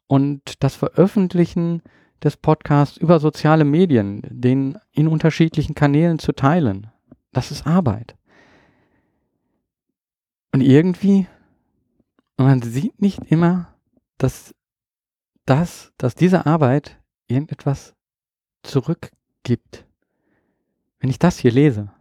Und 0.07 0.63
das 0.63 0.75
Veröffentlichen 0.75 1.83
des 2.23 2.37
Podcasts 2.37 2.97
über 2.97 3.19
soziale 3.19 3.65
Medien, 3.65 4.23
den 4.29 4.79
in 4.93 5.07
unterschiedlichen 5.07 5.75
Kanälen 5.75 6.17
zu 6.17 6.33
teilen, 6.33 6.87
das 7.33 7.51
ist 7.51 7.67
Arbeit. 7.67 8.15
Und 10.53 10.61
irgendwie, 10.61 11.27
man 12.43 12.61
sieht 12.61 13.01
nicht 13.01 13.19
immer, 13.29 13.73
dass 14.17 14.53
das, 15.45 15.91
dass 15.97 16.15
diese 16.15 16.45
Arbeit 16.45 16.99
irgendetwas 17.27 17.95
zurückgibt. 18.63 19.85
Wenn 20.99 21.09
ich 21.09 21.19
das 21.19 21.39
hier 21.39 21.51
lese, 21.51 21.91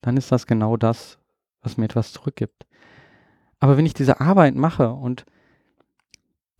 dann 0.00 0.16
ist 0.16 0.30
das 0.32 0.46
genau 0.46 0.76
das, 0.76 1.18
was 1.62 1.76
mir 1.76 1.86
etwas 1.86 2.12
zurückgibt. 2.12 2.66
Aber 3.58 3.76
wenn 3.76 3.86
ich 3.86 3.94
diese 3.94 4.20
Arbeit 4.20 4.54
mache 4.54 4.92
und 4.92 5.24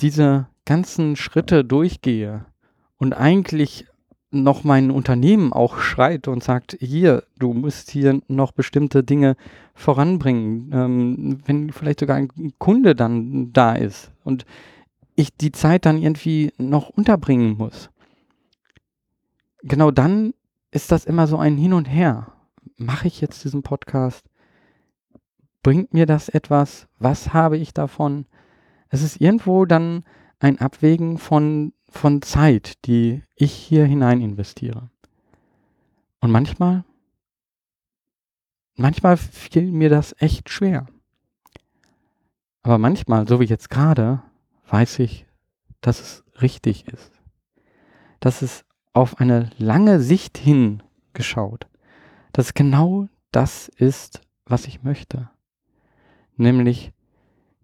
diese 0.00 0.48
ganzen 0.64 1.16
Schritte 1.16 1.64
durchgehe 1.64 2.46
und 2.96 3.12
eigentlich 3.14 3.86
noch 4.30 4.62
mein 4.64 4.90
Unternehmen 4.90 5.52
auch 5.52 5.78
schreit 5.78 6.28
und 6.28 6.42
sagt, 6.42 6.76
hier, 6.80 7.24
du 7.38 7.52
musst 7.52 7.90
hier 7.90 8.20
noch 8.28 8.52
bestimmte 8.52 9.02
Dinge 9.02 9.36
voranbringen, 9.74 10.70
ähm, 10.72 11.38
wenn 11.44 11.72
vielleicht 11.72 12.00
sogar 12.00 12.16
ein 12.16 12.52
Kunde 12.58 12.94
dann 12.94 13.52
da 13.52 13.74
ist 13.74 14.12
und 14.24 14.46
ich 15.16 15.36
die 15.36 15.52
Zeit 15.52 15.84
dann 15.84 15.98
irgendwie 15.98 16.52
noch 16.58 16.90
unterbringen 16.90 17.56
muss, 17.56 17.90
genau 19.62 19.90
dann 19.90 20.32
ist 20.70 20.92
das 20.92 21.04
immer 21.04 21.26
so 21.26 21.36
ein 21.36 21.56
Hin 21.56 21.72
und 21.72 21.86
Her. 21.86 22.32
Mache 22.76 23.08
ich 23.08 23.20
jetzt 23.20 23.44
diesen 23.44 23.62
Podcast? 23.62 24.24
Bringt 25.62 25.92
mir 25.92 26.06
das 26.06 26.28
etwas? 26.28 26.86
Was 26.98 27.34
habe 27.34 27.58
ich 27.58 27.74
davon? 27.74 28.26
Es 28.88 29.02
ist 29.02 29.20
irgendwo 29.20 29.64
dann 29.66 30.04
ein 30.38 30.58
Abwägen 30.58 31.18
von, 31.18 31.72
von 31.90 32.22
Zeit, 32.22 32.86
die 32.86 33.22
ich 33.36 33.52
hier 33.52 33.84
hinein 33.84 34.20
investiere. 34.20 34.90
Und 36.20 36.30
manchmal, 36.30 36.84
manchmal 38.76 39.16
fiel 39.16 39.70
mir 39.72 39.88
das 39.88 40.14
echt 40.18 40.48
schwer. 40.50 40.86
Aber 42.62 42.78
manchmal, 42.78 43.26
so 43.26 43.40
wie 43.40 43.44
jetzt 43.44 43.70
gerade, 43.70 44.22
weiß 44.68 44.98
ich, 45.00 45.26
dass 45.80 46.00
es 46.00 46.24
richtig 46.42 46.86
ist. 46.88 47.10
Dass 48.20 48.42
es 48.42 48.64
auf 48.92 49.18
eine 49.18 49.50
lange 49.56 50.00
Sicht 50.00 50.36
hin 50.36 50.82
geschaut, 51.12 51.66
dass 52.32 52.54
genau 52.54 53.08
das 53.32 53.68
ist, 53.68 54.20
was 54.44 54.66
ich 54.66 54.82
möchte. 54.82 55.30
Nämlich 56.36 56.92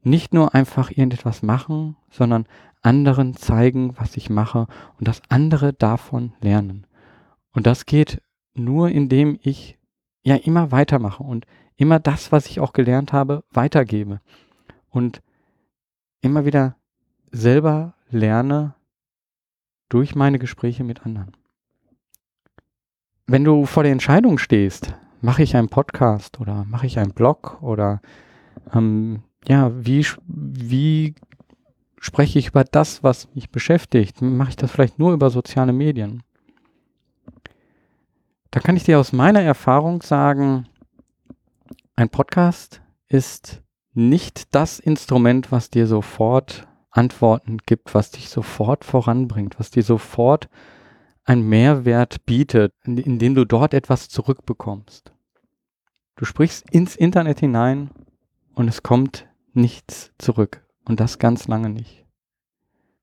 nicht 0.03 0.33
nur 0.33 0.55
einfach 0.55 0.91
irgendetwas 0.91 1.43
machen, 1.43 1.97
sondern 2.11 2.47
anderen 2.87 3.35
zeigen, 3.35 3.99
was 3.99 4.17
ich 4.17 4.31
mache 4.31 4.69
und 4.99 5.09
dass 5.09 5.21
andere 5.29 5.73
davon 5.73 6.33
lernen. 6.41 6.87
Und 7.53 7.67
das 7.67 7.85
geht 7.85 8.23
nur, 8.55 8.89
indem 8.91 9.39
ich 9.43 9.77
ja 10.23 10.37
immer 10.37 10.71
weitermache 10.71 11.23
und 11.23 11.47
immer 11.77 11.99
das, 11.99 12.33
was 12.33 12.47
ich 12.47 12.61
auch 12.61 12.73
gelernt 12.73 13.13
habe, 13.13 13.45
weitergebe 13.51 14.21
und 14.89 15.21
immer 16.21 16.47
wieder 16.47 16.77
selber 17.33 17.95
lerne 18.09 18.75
durch 19.89 20.15
meine 20.15 20.39
Gespräche 20.39 20.85
mit 20.85 21.05
anderen. 21.05 21.33
Wenn 23.27 23.45
du 23.45 23.67
vor 23.67 23.83
der 23.83 23.93
Entscheidung 23.93 24.39
stehst, 24.39 24.95
mache 25.21 25.43
ich 25.43 25.57
einen 25.57 25.69
Podcast 25.69 26.41
oder 26.41 26.65
mache 26.65 26.87
ich 26.87 26.99
einen 26.99 27.13
Blog 27.13 27.59
oder 27.63 28.01
ähm, 28.73 29.23
ja, 29.49 29.73
wie, 29.75 30.07
wie 30.27 31.15
spreche 32.01 32.39
ich 32.39 32.49
über 32.49 32.65
das, 32.65 33.03
was 33.03 33.29
mich 33.35 33.51
beschäftigt? 33.51 34.23
Mache 34.23 34.51
ich 34.51 34.57
das 34.57 34.71
vielleicht 34.71 34.99
nur 34.99 35.13
über 35.13 35.31
soziale 35.31 35.73
Medien? 35.73 36.23
Da 38.51 38.61
kann 38.61 38.77
ich 38.77 38.85
dir 38.85 38.99
aus 38.99 39.13
meiner 39.13 39.43
Erfahrung 39.43 40.03
sagen, 40.03 40.67
ein 41.95 42.09
Podcast 42.09 42.83
ist 43.09 43.63
nicht 43.93 44.55
das 44.55 44.79
Instrument, 44.79 45.51
was 45.53 45.71
dir 45.71 45.87
sofort 45.87 46.67
Antworten 46.91 47.59
gibt, 47.67 47.95
was 47.95 48.11
dich 48.11 48.29
sofort 48.29 48.85
voranbringt, 48.85 49.59
was 49.59 49.71
dir 49.71 49.83
sofort 49.83 50.49
einen 51.25 51.49
Mehrwert 51.49 52.25
bietet, 52.25 52.73
indem 52.85 53.35
du 53.35 53.45
dort 53.45 53.75
etwas 53.75 54.09
zurückbekommst. 54.09 55.13
Du 56.17 56.25
sprichst 56.25 56.71
ins 56.71 56.97
Internet 56.97 57.41
hinein 57.41 57.91
und 58.55 58.69
es 58.69 58.83
kommt 58.83 59.27
nichts 59.53 60.13
zurück. 60.19 60.66
Und 60.87 61.01
das 61.01 61.19
ganz 61.19 61.49
lange 61.49 61.69
nicht. 61.69 62.07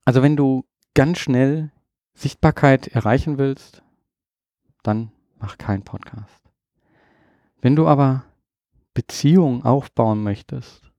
Also 0.06 0.24
wenn 0.24 0.36
du 0.36 0.66
ganz 0.96 1.20
schnell 1.20 1.72
Sichtbarkeit 2.14 2.88
erreichen 2.88 3.38
willst, 3.38 3.84
dann 4.84 5.12
mach 5.38 5.58
keinen 5.58 5.84
Podcast. 5.84 6.42
Wenn 7.62 7.76
du 7.76 7.88
aber 7.88 8.26
Beziehungen 8.94 9.64
aufbauen 9.64 10.24
möchtest, 10.24 10.92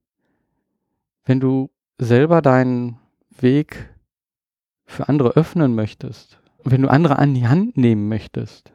wenn 1.25 1.41
du 1.41 1.71
selber 1.99 2.43
deinen 2.43 2.99
Weg 3.31 3.95
für 4.85 5.09
andere 5.09 5.31
öffnen 5.31 5.75
möchtest, 5.75 6.41
wenn 6.64 6.83
du 6.83 6.88
andere 6.88 7.19
an 7.19 7.35
die 7.35 7.47
Hand 7.47 7.76
nehmen 7.76 8.09
möchtest, 8.09 8.73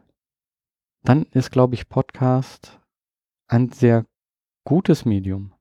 dann 1.04 1.24
ist, 1.32 1.52
glaube 1.52 1.76
ich, 1.76 1.90
Podcast 1.90 2.80
ein 3.48 3.72
sehr 3.72 4.06
gutes 4.64 5.06
Medium, 5.06 5.54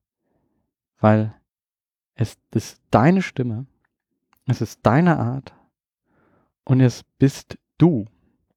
weil 0.99 1.38
es 2.19 2.37
ist 2.53 2.81
deine 2.91 3.21
Stimme, 3.21 3.65
es 4.45 4.59
ist 4.59 4.81
deine 4.83 5.17
Art 5.17 5.53
und 6.65 6.81
es 6.81 7.03
bist 7.17 7.57
du. 7.77 8.05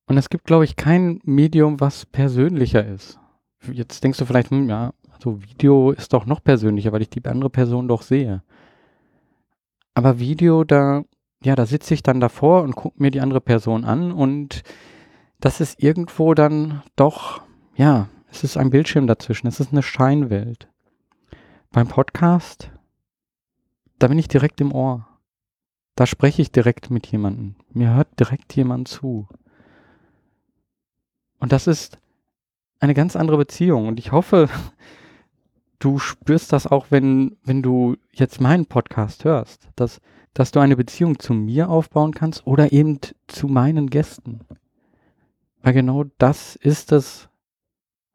Und 0.07 0.19
es 0.19 0.31
gibt, 0.31 0.47
glaube 0.47 0.65
ich, 0.65 0.75
kein 0.75 1.21
Medium, 1.23 1.79
was 1.79 2.05
persönlicher 2.05 2.85
ist. 2.85 3.21
Jetzt 3.73 4.03
denkst 4.03 4.19
du 4.19 4.25
vielleicht, 4.25 4.51
hm, 4.51 4.69
ja, 4.69 4.93
also 5.13 5.41
Video 5.43 5.93
ist 5.93 6.13
doch 6.13 6.27
noch 6.27 6.43
persönlicher, 6.43 6.91
weil 6.91 7.03
ich 7.03 7.11
die 7.11 7.25
andere 7.25 7.51
Person 7.51 7.87
doch 7.87 8.03
sehe. 8.03 8.43
Aber 9.95 10.19
Video, 10.19 10.65
da, 10.65 11.05
ja, 11.45 11.55
da 11.55 11.65
sitze 11.65 11.95
ich 11.95 12.03
dann 12.03 12.19
davor 12.19 12.63
und 12.63 12.75
gucke 12.75 13.01
mir 13.01 13.13
die 13.13 13.21
andere 13.21 13.41
Person 13.41 13.85
an 13.85 14.11
und 14.11 14.65
das 15.39 15.61
ist 15.61 15.81
irgendwo 15.81 16.35
dann 16.35 16.83
doch, 16.97 17.43
ja, 17.77 18.09
es 18.29 18.43
ist 18.43 18.57
ein 18.57 18.71
Bildschirm 18.71 19.07
dazwischen, 19.07 19.47
es 19.47 19.61
ist 19.61 19.71
eine 19.71 19.85
Scheinwelt. 19.85 20.69
Beim 21.71 21.87
Podcast, 21.87 22.73
da 24.03 24.09
bin 24.09 24.19
ich 24.19 24.27
direkt 24.27 24.61
im 24.61 24.73
Ohr. 24.73 25.07
Da 25.95 26.07
spreche 26.07 26.43
ich 26.43 26.51
direkt 26.51 26.91
mit 26.91 27.07
jemandem. 27.07 27.55
Mir 27.73 27.95
hört 27.95 28.19
direkt 28.19 28.57
jemand 28.57 28.89
zu. 28.89 29.29
Und 31.39 31.53
das 31.53 31.69
ist 31.69 31.99
eine 32.81 32.95
ganz 32.95 33.15
andere 33.15 33.37
Beziehung. 33.37 33.87
Und 33.87 34.01
ich 34.01 34.11
hoffe, 34.11 34.49
du 35.79 35.99
spürst 35.99 36.53
das 36.53 36.67
auch, 36.67 36.87
wenn, 36.91 37.37
wenn 37.45 37.63
du 37.63 37.97
jetzt 38.13 38.41
meinen 38.41 38.67
Podcast 38.67 39.25
hörst, 39.25 39.69
dass, 39.77 40.01
dass 40.35 40.51
du 40.51 40.59
eine 40.59 40.77
Beziehung 40.77 41.21
zu 41.21 41.33
mir 41.33 41.71
aufbauen 41.71 42.13
kannst 42.13 42.45
oder 42.45 42.73
eben 42.73 42.99
zu 43.29 43.47
meinen 43.47 43.89
Gästen. 43.89 44.41
Weil 45.63 45.75
genau 45.75 46.05
das 46.19 46.57
ist 46.57 46.91
es, 46.91 47.29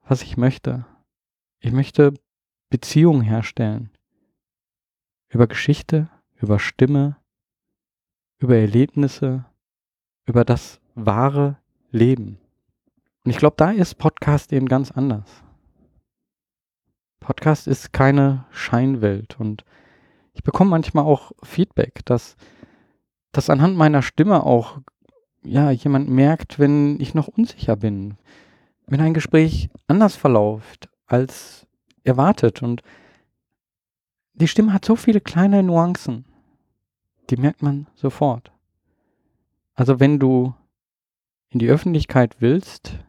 was 0.05 0.21
ich 0.21 0.35
möchte. 0.35 0.85
Ich 1.61 1.71
möchte 1.71 2.13
Beziehungen 2.69 3.21
herstellen. 3.21 3.89
Über 5.29 5.47
Geschichte, 5.47 6.09
über 6.35 6.59
Stimme, 6.59 7.17
über 8.39 8.55
Erlebnisse, 8.55 9.45
über 10.25 10.45
das 10.45 10.79
wahre 10.95 11.57
Leben. 11.91 12.37
Und 13.23 13.31
ich 13.31 13.37
glaube, 13.37 13.55
da 13.57 13.71
ist 13.71 13.95
Podcast 13.95 14.53
eben 14.53 14.67
ganz 14.67 14.91
anders. 14.91 15.43
Podcast 17.19 17.67
ist 17.67 17.91
keine 17.91 18.45
Scheinwelt 18.51 19.39
und 19.39 19.65
ich 20.33 20.43
bekomme 20.43 20.69
manchmal 20.69 21.03
auch 21.03 21.31
Feedback, 21.43 22.05
dass, 22.05 22.37
dass 23.31 23.49
anhand 23.49 23.75
meiner 23.75 24.01
Stimme 24.01 24.43
auch 24.43 24.79
ja, 25.43 25.71
jemand 25.71 26.09
merkt, 26.09 26.59
wenn 26.59 26.99
ich 27.01 27.15
noch 27.15 27.27
unsicher 27.27 27.75
bin, 27.75 28.17
wenn 28.85 29.01
ein 29.01 29.13
Gespräch 29.13 29.69
anders 29.87 30.15
verläuft 30.15 30.89
als 31.05 31.67
erwartet 32.03 32.61
und 32.61 32.81
die 34.39 34.47
Stimme 34.47 34.71
hat 34.71 34.85
so 34.85 34.95
viele 34.95 35.19
kleine 35.19 35.63
Nuancen, 35.63 36.25
die 37.29 37.37
merkt 37.37 37.63
man 37.63 37.87
sofort. 37.95 38.51
Also 39.73 39.99
wenn 39.99 40.19
du 40.19 40.53
in 41.49 41.59
die 41.59 41.69
Öffentlichkeit 41.69 42.39
willst, 42.39 42.99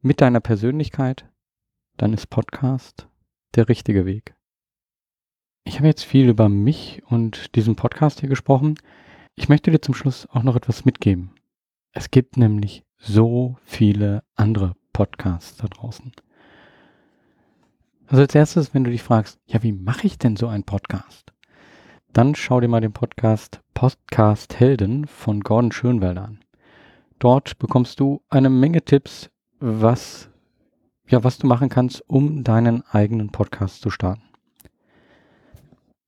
mit 0.00 0.20
deiner 0.20 0.40
Persönlichkeit, 0.40 1.24
dann 1.96 2.12
ist 2.12 2.28
Podcast 2.28 3.08
der 3.54 3.68
richtige 3.68 4.04
Weg. 4.04 4.34
Ich 5.64 5.78
habe 5.78 5.86
jetzt 5.86 6.04
viel 6.04 6.28
über 6.28 6.50
mich 6.50 7.02
und 7.06 7.54
diesen 7.54 7.74
Podcast 7.74 8.20
hier 8.20 8.28
gesprochen. 8.28 8.74
Ich 9.34 9.48
möchte 9.48 9.70
dir 9.70 9.80
zum 9.80 9.94
Schluss 9.94 10.26
auch 10.26 10.42
noch 10.42 10.56
etwas 10.56 10.84
mitgeben. 10.84 11.30
Es 11.92 12.10
gibt 12.10 12.36
nämlich 12.36 12.84
so 12.98 13.56
viele 13.64 14.24
andere 14.34 14.74
Podcasts 14.92 15.56
da 15.56 15.68
draußen. 15.68 16.12
Also 18.14 18.22
als 18.22 18.34
erstes, 18.36 18.72
wenn 18.72 18.84
du 18.84 18.92
dich 18.92 19.02
fragst, 19.02 19.40
ja, 19.44 19.60
wie 19.64 19.72
mache 19.72 20.06
ich 20.06 20.18
denn 20.18 20.36
so 20.36 20.46
einen 20.46 20.62
Podcast? 20.62 21.32
Dann 22.12 22.36
schau 22.36 22.60
dir 22.60 22.68
mal 22.68 22.80
den 22.80 22.92
Podcast 22.92 23.60
Podcast 23.74 24.60
Helden 24.60 25.08
von 25.08 25.40
Gordon 25.40 25.72
Schönwelder 25.72 26.26
an. 26.26 26.38
Dort 27.18 27.58
bekommst 27.58 27.98
du 27.98 28.22
eine 28.28 28.50
Menge 28.50 28.84
Tipps, 28.84 29.30
was 29.58 30.30
ja, 31.08 31.24
was 31.24 31.38
du 31.38 31.48
machen 31.48 31.68
kannst, 31.68 32.08
um 32.08 32.44
deinen 32.44 32.84
eigenen 32.86 33.32
Podcast 33.32 33.82
zu 33.82 33.90
starten. 33.90 34.22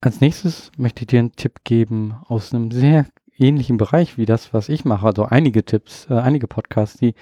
Als 0.01 0.21
nächstes 0.21 0.71
möchte 0.77 1.03
ich 1.03 1.07
dir 1.09 1.19
einen 1.19 1.33
Tipp 1.33 1.64
geben 1.64 2.14
aus 2.29 2.55
einem 2.55 2.71
sehr 2.71 3.07
ähnlichen 3.37 3.79
Bereich 3.79 4.16
wie 4.16 4.27
das, 4.27 4.55
was 4.55 4.69
ich 4.69 4.85
mache. 4.85 5.07
Also 5.07 5.25
einige 5.25 5.64
Tipps, 5.64 6.07
äh, 6.09 6.14
einige 6.14 6.47
Podcasts, 6.47 6.99
die 6.99 7.14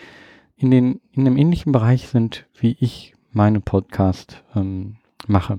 in, 0.56 0.70
den, 0.70 1.00
in 1.10 1.26
einem 1.26 1.38
ähnlichen 1.38 1.72
Bereich 1.72 2.08
sind, 2.08 2.46
wie 2.52 2.76
ich 2.78 3.13
meinen 3.34 3.62
Podcast 3.62 4.42
ähm, 4.54 4.96
mache. 5.26 5.58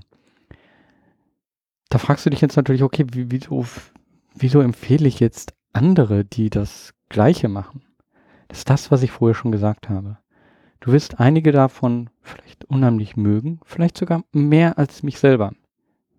Da 1.90 1.98
fragst 1.98 2.26
du 2.26 2.30
dich 2.30 2.42
jetzt 2.42 2.56
natürlich, 2.56 2.84
okay, 2.84 3.06
wie, 3.12 3.32
wieso, 3.32 3.66
wieso 4.34 4.62
empfehle 4.62 5.08
ich 5.08 5.20
jetzt 5.20 5.54
andere, 5.74 6.26
die 6.26 6.50
das 6.50 6.94
Gleiche 7.10 7.48
machen? 7.48 7.84
Das 8.48 8.60
ist 8.60 8.70
das, 8.70 8.92
was 8.92 9.04
ich 9.04 9.12
vorher 9.12 9.36
schon 9.36 9.52
gesagt 9.52 9.90
habe. 9.90 10.18
Du 10.80 10.92
wirst 10.92 11.20
einige 11.20 11.52
davon 11.52 12.10
vielleicht 12.22 12.66
unheimlich 12.66 13.16
mögen, 13.16 13.60
vielleicht 13.64 13.98
sogar 13.98 14.24
mehr 14.32 14.78
als 14.78 15.04
mich 15.04 15.20
selber. 15.20 15.54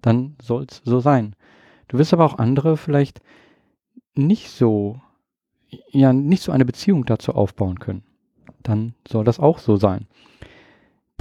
Dann 0.02 0.36
soll's 0.42 0.82
so 0.84 1.00
sein. 1.00 1.34
Du 1.88 1.98
wirst 1.98 2.12
aber 2.12 2.24
auch 2.24 2.38
andere 2.38 2.76
vielleicht 2.76 3.20
nicht 4.14 4.50
so 4.50 5.00
ja 5.90 6.12
nicht 6.12 6.42
so 6.42 6.52
eine 6.52 6.64
Beziehung 6.64 7.04
dazu 7.04 7.32
aufbauen 7.34 7.78
können, 7.78 8.02
dann 8.62 8.94
soll 9.06 9.24
das 9.24 9.40
auch 9.40 9.58
so 9.58 9.76
sein. 9.76 10.06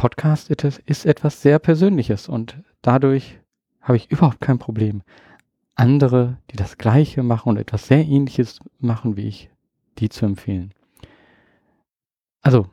Podcast 0.06 0.52
ist 0.52 1.06
etwas 1.08 1.41
sehr 1.41 1.58
Persönliches 1.58 2.30
und 2.30 2.60
dadurch 2.84 3.39
habe 3.82 3.98
ich 3.98 4.12
überhaupt 4.12 4.39
kein 4.39 4.60
Problem, 4.60 5.02
andere, 5.74 6.38
die 6.52 6.58
das 6.58 6.78
Gleiche 6.78 7.24
machen 7.24 7.50
und 7.50 7.58
etwas 7.58 7.88
sehr 7.88 8.06
Ähnliches 8.06 8.60
machen 8.78 9.18
wie 9.18 9.28
ich, 9.28 9.50
die 9.98 10.10
zu 10.10 10.28
empfehlen. 10.28 10.76
Also, 12.44 12.68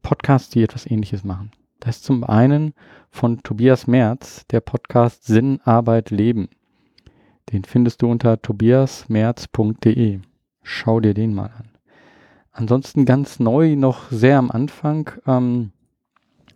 Podcasts, 0.00 0.48
die 0.48 0.62
etwas 0.62 0.90
Ähnliches 0.90 1.22
machen. 1.22 1.50
Das 1.80 1.96
ist 1.96 2.04
zum 2.04 2.24
einen 2.24 2.72
von 3.10 3.42
Tobias 3.42 3.86
Merz, 3.86 4.46
der 4.46 4.62
Podcast 4.62 5.24
Sinn, 5.24 5.60
Arbeit, 5.64 6.08
Leben. 6.08 6.48
Den 7.52 7.64
findest 7.64 8.00
du 8.00 8.10
unter 8.10 8.40
tobiasmerz.de. 8.40 10.20
Schau 10.62 11.00
dir 11.00 11.12
den 11.12 11.34
mal 11.34 11.50
an. 11.58 11.68
Ansonsten 12.52 13.04
ganz 13.04 13.38
neu, 13.38 13.76
noch 13.76 14.10
sehr 14.10 14.38
am 14.38 14.50
Anfang, 14.50 15.10
ähm, 15.26 15.72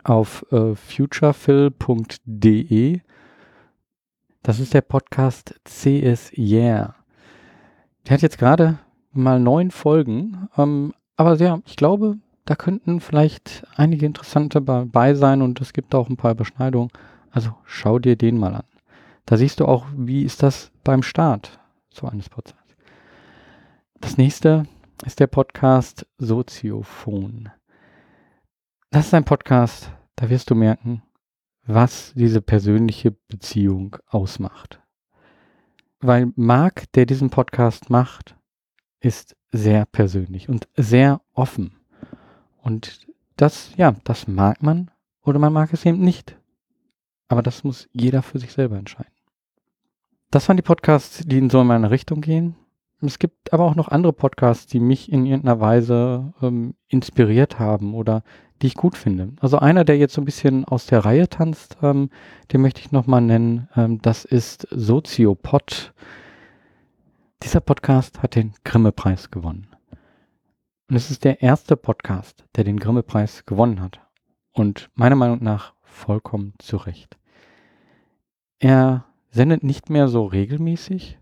auf 0.05 0.45
äh, 0.53 0.75
futurefill.de. 0.75 3.01
Das 4.43 4.59
ist 4.59 4.75
der 4.75 4.81
Podcast 4.81 5.61
CS 5.65 6.33
Yeah. 6.37 6.95
Der 8.07 8.15
hat 8.15 8.23
jetzt 8.23 8.39
gerade 8.39 8.79
mal 9.13 9.39
neun 9.39 9.71
Folgen, 9.71 10.49
ähm, 10.57 10.95
aber 11.17 11.37
ja, 11.37 11.61
ich 11.67 11.77
glaube, 11.77 12.17
da 12.47 12.57
könnten 12.57 13.01
vielleicht 13.01 13.67
einige 13.77 14.07
interessante 14.07 14.63
dabei 14.63 15.15
sein 15.15 15.43
und 15.43 15.61
es 15.61 15.73
gibt 15.73 15.95
auch 15.95 16.09
ein 16.09 16.17
paar 16.17 16.33
Überschneidungen. 16.33 16.91
Also 17.31 17.51
schau 17.65 17.99
dir 17.99 18.17
den 18.17 18.39
mal 18.39 18.55
an. 18.55 18.65
Da 19.27 19.37
siehst 19.37 19.61
du 19.61 19.67
auch, 19.67 19.87
wie 19.95 20.25
ist 20.25 20.43
das 20.43 20.73
beim 20.83 21.03
Start 21.03 21.61
so 21.91 22.09
eines 22.09 22.29
Podcasts. 22.29 22.75
Das 24.01 24.17
nächste 24.17 24.65
ist 25.05 25.21
der 25.21 25.27
Podcast 25.27 26.07
Soziophon. 26.19 27.51
Das 28.93 29.07
ist 29.07 29.15
ein 29.15 29.25
Podcast, 29.25 29.93
da 30.17 30.31
wirst 30.31 30.51
du 30.51 30.57
merken, 30.57 31.05
was 31.65 32.13
diese 32.17 32.43
persönliche 32.43 33.13
Beziehung 33.13 33.97
ausmacht. 34.09 34.81
Weil 36.01 36.33
Marc, 36.35 36.91
der 36.95 37.07
diesen 37.07 37.31
Podcast 37.31 37.89
macht, 37.89 38.35
ist 38.99 39.37
sehr 39.53 39.87
persönlich 39.87 40.49
und 40.49 40.67
sehr 40.77 41.21
offen. 41.35 41.77
Und 42.63 43.07
das, 43.37 43.71
ja, 43.77 43.95
das 44.03 44.27
mag 44.27 44.61
man 44.61 44.91
oder 45.23 45.39
man 45.39 45.53
mag 45.53 45.73
es 45.73 45.87
eben 45.87 46.01
nicht. 46.01 46.37
Aber 47.29 47.43
das 47.45 47.63
muss 47.63 47.89
jeder 47.93 48.23
für 48.23 48.41
sich 48.41 48.53
selber 48.53 48.77
entscheiden. 48.77 49.15
Das 50.33 50.49
waren 50.49 50.57
die 50.57 50.65
Podcasts, 50.65 51.23
die 51.25 51.39
in 51.39 51.49
so 51.49 51.61
in 51.61 51.69
meine 51.69 51.93
Richtung 51.93 52.23
gehen. 52.23 52.57
Es 53.01 53.21
gibt 53.21 53.53
aber 53.53 53.67
auch 53.67 53.77
noch 53.77 53.87
andere 53.87 54.13
Podcasts, 54.13 54.67
die 54.67 54.81
mich 54.81 55.13
in 55.13 55.27
irgendeiner 55.27 55.61
Weise 55.61 56.35
ähm, 56.43 56.75
inspiriert 56.89 57.61
haben 57.61 57.95
oder 57.95 58.25
die 58.61 58.67
ich 58.67 58.75
gut 58.75 58.97
finde. 58.97 59.33
Also 59.41 59.59
einer, 59.59 59.85
der 59.85 59.97
jetzt 59.97 60.15
so 60.15 60.21
ein 60.21 60.27
bisschen 60.27 60.65
aus 60.65 60.87
der 60.87 61.05
Reihe 61.05 61.29
tanzt, 61.29 61.79
ähm, 61.83 62.11
den 62.53 62.61
möchte 62.61 62.81
ich 62.81 62.93
nochmal 62.93 63.23
nennen. 63.23 63.69
Ähm, 63.77 64.01
das 64.03 64.25
ist 64.25 64.67
Soziopod. 64.71 65.95
Dieser 67.43 67.61
Podcast 67.61 68.23
hat 68.23 68.35
den 68.35 68.53
Grimme-Preis 68.65 69.31
gewonnen. 69.31 69.69
Und 70.89 70.97
es 70.97 71.11
ist 71.11 71.25
der 71.25 71.41
erste 71.41 71.77
Podcast, 71.77 72.45
der 72.57 72.65
den 72.65 72.79
Grimme-Preis 72.79 73.47
gewonnen 73.47 73.81
hat. 73.81 74.01
Und 74.53 74.91
meiner 74.95 75.17
Meinung 75.17 75.43
nach 75.43 75.73
vollkommen 75.83 76.55
zu 76.59 76.77
Recht. 76.77 77.17
Er 78.59 79.07
sendet 79.31 79.63
nicht 79.63 79.89
mehr 79.89 80.09
so 80.09 80.25
regelmäßig, 80.25 81.19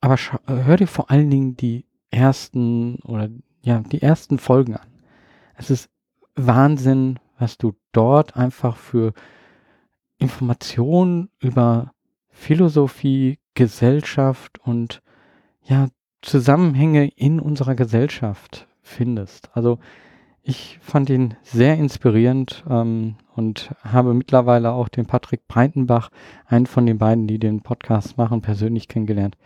aber 0.00 0.16
hör 0.46 0.76
dir 0.76 0.86
vor 0.86 1.10
allen 1.10 1.30
Dingen 1.30 1.56
die 1.56 1.86
ersten 2.10 2.96
oder 2.96 3.28
ja, 3.62 3.80
die 3.80 4.02
ersten 4.02 4.38
Folgen 4.38 4.76
an. 4.76 4.86
Es 5.56 5.70
ist 5.70 5.90
Wahnsinn, 6.46 7.18
was 7.38 7.58
du 7.58 7.74
dort 7.92 8.36
einfach 8.36 8.76
für 8.76 9.12
Informationen 10.18 11.30
über 11.40 11.92
Philosophie, 12.30 13.38
Gesellschaft 13.54 14.58
und 14.60 15.02
ja, 15.64 15.88
Zusammenhänge 16.22 17.08
in 17.08 17.38
unserer 17.40 17.74
Gesellschaft 17.74 18.66
findest. 18.82 19.50
Also 19.54 19.78
ich 20.42 20.78
fand 20.80 21.10
ihn 21.10 21.34
sehr 21.42 21.76
inspirierend 21.76 22.64
ähm, 22.68 23.16
und 23.36 23.70
habe 23.82 24.14
mittlerweile 24.14 24.72
auch 24.72 24.88
den 24.88 25.06
Patrick 25.06 25.46
Breitenbach, 25.46 26.10
einen 26.46 26.66
von 26.66 26.86
den 26.86 26.98
beiden, 26.98 27.26
die 27.26 27.38
den 27.38 27.60
Podcast 27.60 28.16
machen, 28.16 28.40
persönlich 28.40 28.88
kennengelernt. 28.88 29.36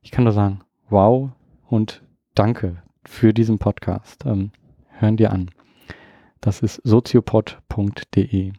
Ich 0.00 0.10
kann 0.10 0.24
nur 0.24 0.32
sagen, 0.32 0.60
wow 0.90 1.30
und 1.68 2.02
danke 2.34 2.82
für 3.04 3.32
diesen 3.32 3.58
Podcast. 3.58 4.26
Ähm, 4.26 4.50
hören 4.98 5.16
dir 5.16 5.32
an. 5.32 5.50
Das 6.42 6.60
ist 6.60 6.82
soziopod.de. 6.82 8.52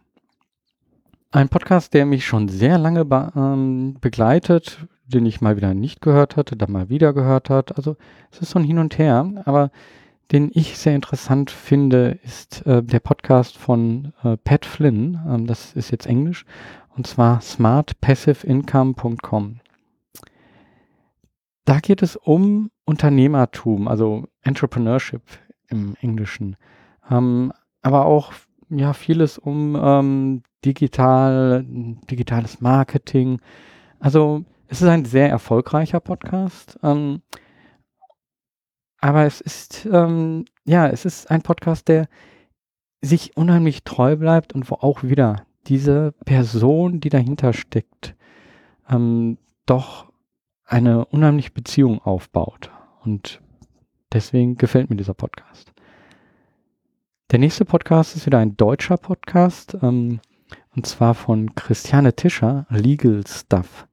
Ein 1.31 1.49
Podcast, 1.49 1.93
der 1.93 2.05
mich 2.05 2.25
schon 2.25 2.47
sehr 2.47 2.77
lange 2.77 3.03
be 3.03 3.33
ähm, 3.35 3.97
begleitet, 3.99 4.87
den 5.05 5.25
ich 5.25 5.41
mal 5.41 5.57
wieder 5.57 5.73
nicht 5.73 5.99
gehört 5.99 6.37
hatte, 6.37 6.55
dann 6.55 6.71
mal 6.71 6.87
wieder 6.87 7.11
gehört 7.11 7.49
hat. 7.49 7.75
Also 7.75 7.97
es 8.31 8.39
ist 8.39 8.51
so 8.51 8.59
ein 8.59 8.63
Hin 8.63 8.79
und 8.79 8.97
Her, 8.97 9.43
aber 9.43 9.69
den 10.31 10.49
ich 10.53 10.77
sehr 10.77 10.95
interessant 10.95 11.51
finde, 11.51 12.19
ist 12.23 12.65
äh, 12.65 12.81
der 12.81 13.01
Podcast 13.01 13.57
von 13.57 14.13
äh, 14.23 14.37
Pat 14.37 14.65
Flynn. 14.65 15.19
Ähm, 15.27 15.45
das 15.45 15.73
ist 15.73 15.91
jetzt 15.91 16.07
Englisch. 16.07 16.45
Und 16.95 17.05
zwar 17.05 17.41
smartpassiveincome.com. 17.41 19.59
Da 21.65 21.79
geht 21.81 22.01
es 22.01 22.15
um 22.15 22.71
Unternehmertum, 22.85 23.89
also 23.89 24.29
Entrepreneurship 24.41 25.23
im 25.67 25.97
Englischen. 25.99 26.55
Ähm, 27.11 27.51
aber 27.83 28.05
auch 28.05 28.33
ja 28.69 28.93
vieles 28.93 29.37
um 29.37 29.75
ähm, 29.79 30.43
digital, 30.65 31.63
digitales 32.09 32.61
Marketing. 32.61 33.39
Also 33.99 34.43
es 34.67 34.81
ist 34.81 34.87
ein 34.87 35.05
sehr 35.05 35.29
erfolgreicher 35.29 35.99
Podcast. 35.99 36.79
Ähm, 36.81 37.21
aber 38.99 39.25
es 39.25 39.41
ist, 39.41 39.85
ähm, 39.91 40.45
ja, 40.65 40.87
es 40.87 41.05
ist 41.05 41.29
ein 41.29 41.41
Podcast, 41.41 41.89
der 41.89 42.07
sich 43.01 43.35
unheimlich 43.35 43.83
treu 43.83 44.15
bleibt 44.15 44.53
und 44.53 44.71
wo 44.71 44.75
auch 44.75 45.03
wieder 45.03 45.45
diese 45.67 46.13
Person, 46.25 47.01
die 47.01 47.09
dahinter 47.09 47.51
steckt, 47.51 48.15
ähm, 48.89 49.37
doch 49.65 50.11
eine 50.65 51.05
unheimliche 51.05 51.51
Beziehung 51.51 51.99
aufbaut. 51.99 52.71
Und 53.03 53.41
deswegen 54.13 54.55
gefällt 54.55 54.89
mir 54.89 54.95
dieser 54.95 55.13
Podcast. 55.13 55.72
Der 57.31 57.39
nächste 57.39 57.65
Podcast 57.65 58.15
ist 58.15 58.25
wieder 58.27 58.37
ein 58.37 58.57
deutscher 58.57 58.97
Podcast, 58.97 59.75
ähm, 59.81 60.19
und 60.75 60.85
zwar 60.85 61.15
von 61.15 61.55
Christiane 61.55 62.15
Tischer, 62.15 62.67
Legal 62.69 63.23
Stuff. 63.27 63.87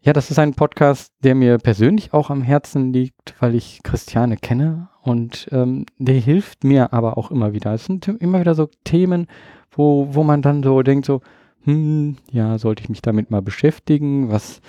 Ja, 0.00 0.12
das 0.12 0.30
ist 0.30 0.38
ein 0.38 0.54
Podcast, 0.54 1.12
der 1.22 1.34
mir 1.34 1.58
persönlich 1.58 2.12
auch 2.12 2.30
am 2.30 2.42
Herzen 2.42 2.92
liegt, 2.92 3.34
weil 3.40 3.54
ich 3.54 3.80
Christiane 3.84 4.36
kenne 4.36 4.88
und 5.02 5.48
ähm, 5.52 5.86
der 5.98 6.16
hilft 6.16 6.64
mir 6.64 6.92
aber 6.92 7.18
auch 7.18 7.30
immer 7.30 7.52
wieder. 7.52 7.72
Es 7.72 7.84
sind 7.84 8.08
immer 8.08 8.40
wieder 8.40 8.56
so 8.56 8.68
Themen, 8.82 9.28
wo, 9.70 10.08
wo 10.12 10.24
man 10.24 10.42
dann 10.42 10.62
so 10.64 10.82
denkt, 10.82 11.06
so, 11.06 11.20
hm, 11.62 12.16
ja, 12.32 12.58
sollte 12.58 12.82
ich 12.82 12.88
mich 12.88 13.02
damit 13.02 13.30
mal 13.30 13.42
beschäftigen? 13.42 14.30
Was, 14.30 14.60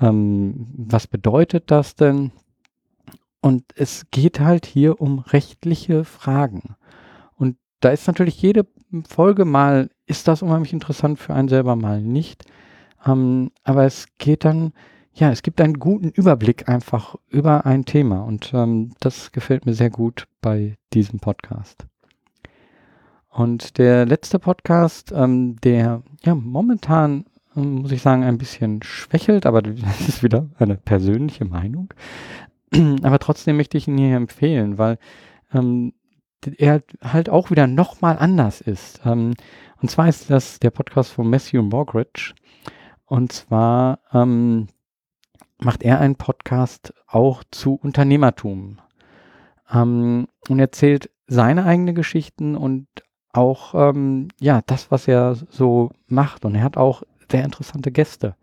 ähm, 0.00 0.66
was 0.76 1.08
bedeutet 1.08 1.70
das 1.72 1.96
denn? 1.96 2.30
Und 3.40 3.64
es 3.74 4.06
geht 4.12 4.38
halt 4.38 4.66
hier 4.66 5.00
um 5.00 5.18
rechtliche 5.18 6.04
Fragen. 6.04 6.76
Da 7.82 7.90
ist 7.90 8.06
natürlich 8.06 8.40
jede 8.40 8.64
Folge 9.08 9.44
mal, 9.44 9.90
ist 10.06 10.28
das 10.28 10.40
unheimlich 10.40 10.72
interessant 10.72 11.18
für 11.18 11.34
einen 11.34 11.48
selber, 11.48 11.74
mal 11.74 12.00
nicht. 12.00 12.44
Ähm, 13.04 13.50
aber 13.64 13.84
es 13.84 14.06
geht 14.18 14.44
dann, 14.44 14.72
ja, 15.12 15.32
es 15.32 15.42
gibt 15.42 15.60
einen 15.60 15.80
guten 15.80 16.10
Überblick 16.10 16.68
einfach 16.68 17.16
über 17.28 17.66
ein 17.66 17.84
Thema 17.84 18.20
und 18.20 18.52
ähm, 18.54 18.92
das 19.00 19.32
gefällt 19.32 19.66
mir 19.66 19.74
sehr 19.74 19.90
gut 19.90 20.28
bei 20.40 20.76
diesem 20.92 21.18
Podcast. 21.18 21.84
Und 23.28 23.78
der 23.78 24.06
letzte 24.06 24.38
Podcast, 24.38 25.10
ähm, 25.12 25.56
der 25.64 26.04
ja 26.22 26.36
momentan, 26.36 27.24
ähm, 27.56 27.80
muss 27.80 27.90
ich 27.90 28.02
sagen, 28.02 28.22
ein 28.22 28.38
bisschen 28.38 28.80
schwächelt, 28.84 29.44
aber 29.44 29.60
das 29.62 30.08
ist 30.08 30.22
wieder 30.22 30.48
eine 30.56 30.76
persönliche 30.76 31.46
Meinung. 31.46 31.92
aber 33.02 33.18
trotzdem 33.18 33.56
möchte 33.56 33.76
ich 33.76 33.88
ihn 33.88 33.98
hier 33.98 34.16
empfehlen, 34.16 34.78
weil 34.78 34.98
ähm, 35.52 35.94
er 36.46 36.82
halt 37.02 37.28
auch 37.28 37.50
wieder 37.50 37.66
nochmal 37.66 38.18
anders 38.18 38.60
ist. 38.60 39.00
Ähm, 39.04 39.34
und 39.80 39.90
zwar 39.90 40.08
ist 40.08 40.30
das 40.30 40.58
der 40.60 40.70
Podcast 40.70 41.12
von 41.12 41.28
Matthew 41.28 41.62
Morgridge. 41.62 42.34
Und 43.06 43.32
zwar 43.32 44.00
ähm, 44.12 44.68
macht 45.58 45.82
er 45.82 46.00
einen 46.00 46.16
Podcast 46.16 46.94
auch 47.06 47.44
zu 47.50 47.74
Unternehmertum 47.74 48.78
ähm, 49.72 50.28
und 50.48 50.58
erzählt 50.58 51.10
seine 51.26 51.64
eigenen 51.64 51.94
Geschichten 51.94 52.56
und 52.56 52.86
auch 53.32 53.74
ähm, 53.74 54.28
ja 54.40 54.62
das, 54.66 54.90
was 54.90 55.08
er 55.08 55.34
so 55.34 55.90
macht. 56.06 56.44
Und 56.44 56.54
er 56.54 56.62
hat 56.62 56.76
auch 56.76 57.02
sehr 57.30 57.44
interessante 57.44 57.90
Gäste. 57.90 58.36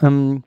Ähm, 0.00 0.44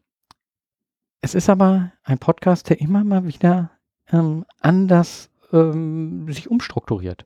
es 1.22 1.36
ist 1.36 1.50
aber 1.50 1.92
ein 2.04 2.20
Podcast, 2.20 2.70
der 2.70 2.82
immer 2.82 3.04
mal 3.04 3.26
wieder 3.26 3.72
ähm, 4.12 4.46
anders 4.60 5.30
ähm, 5.52 6.26
sich 6.32 6.50
umstrukturiert. 6.50 7.26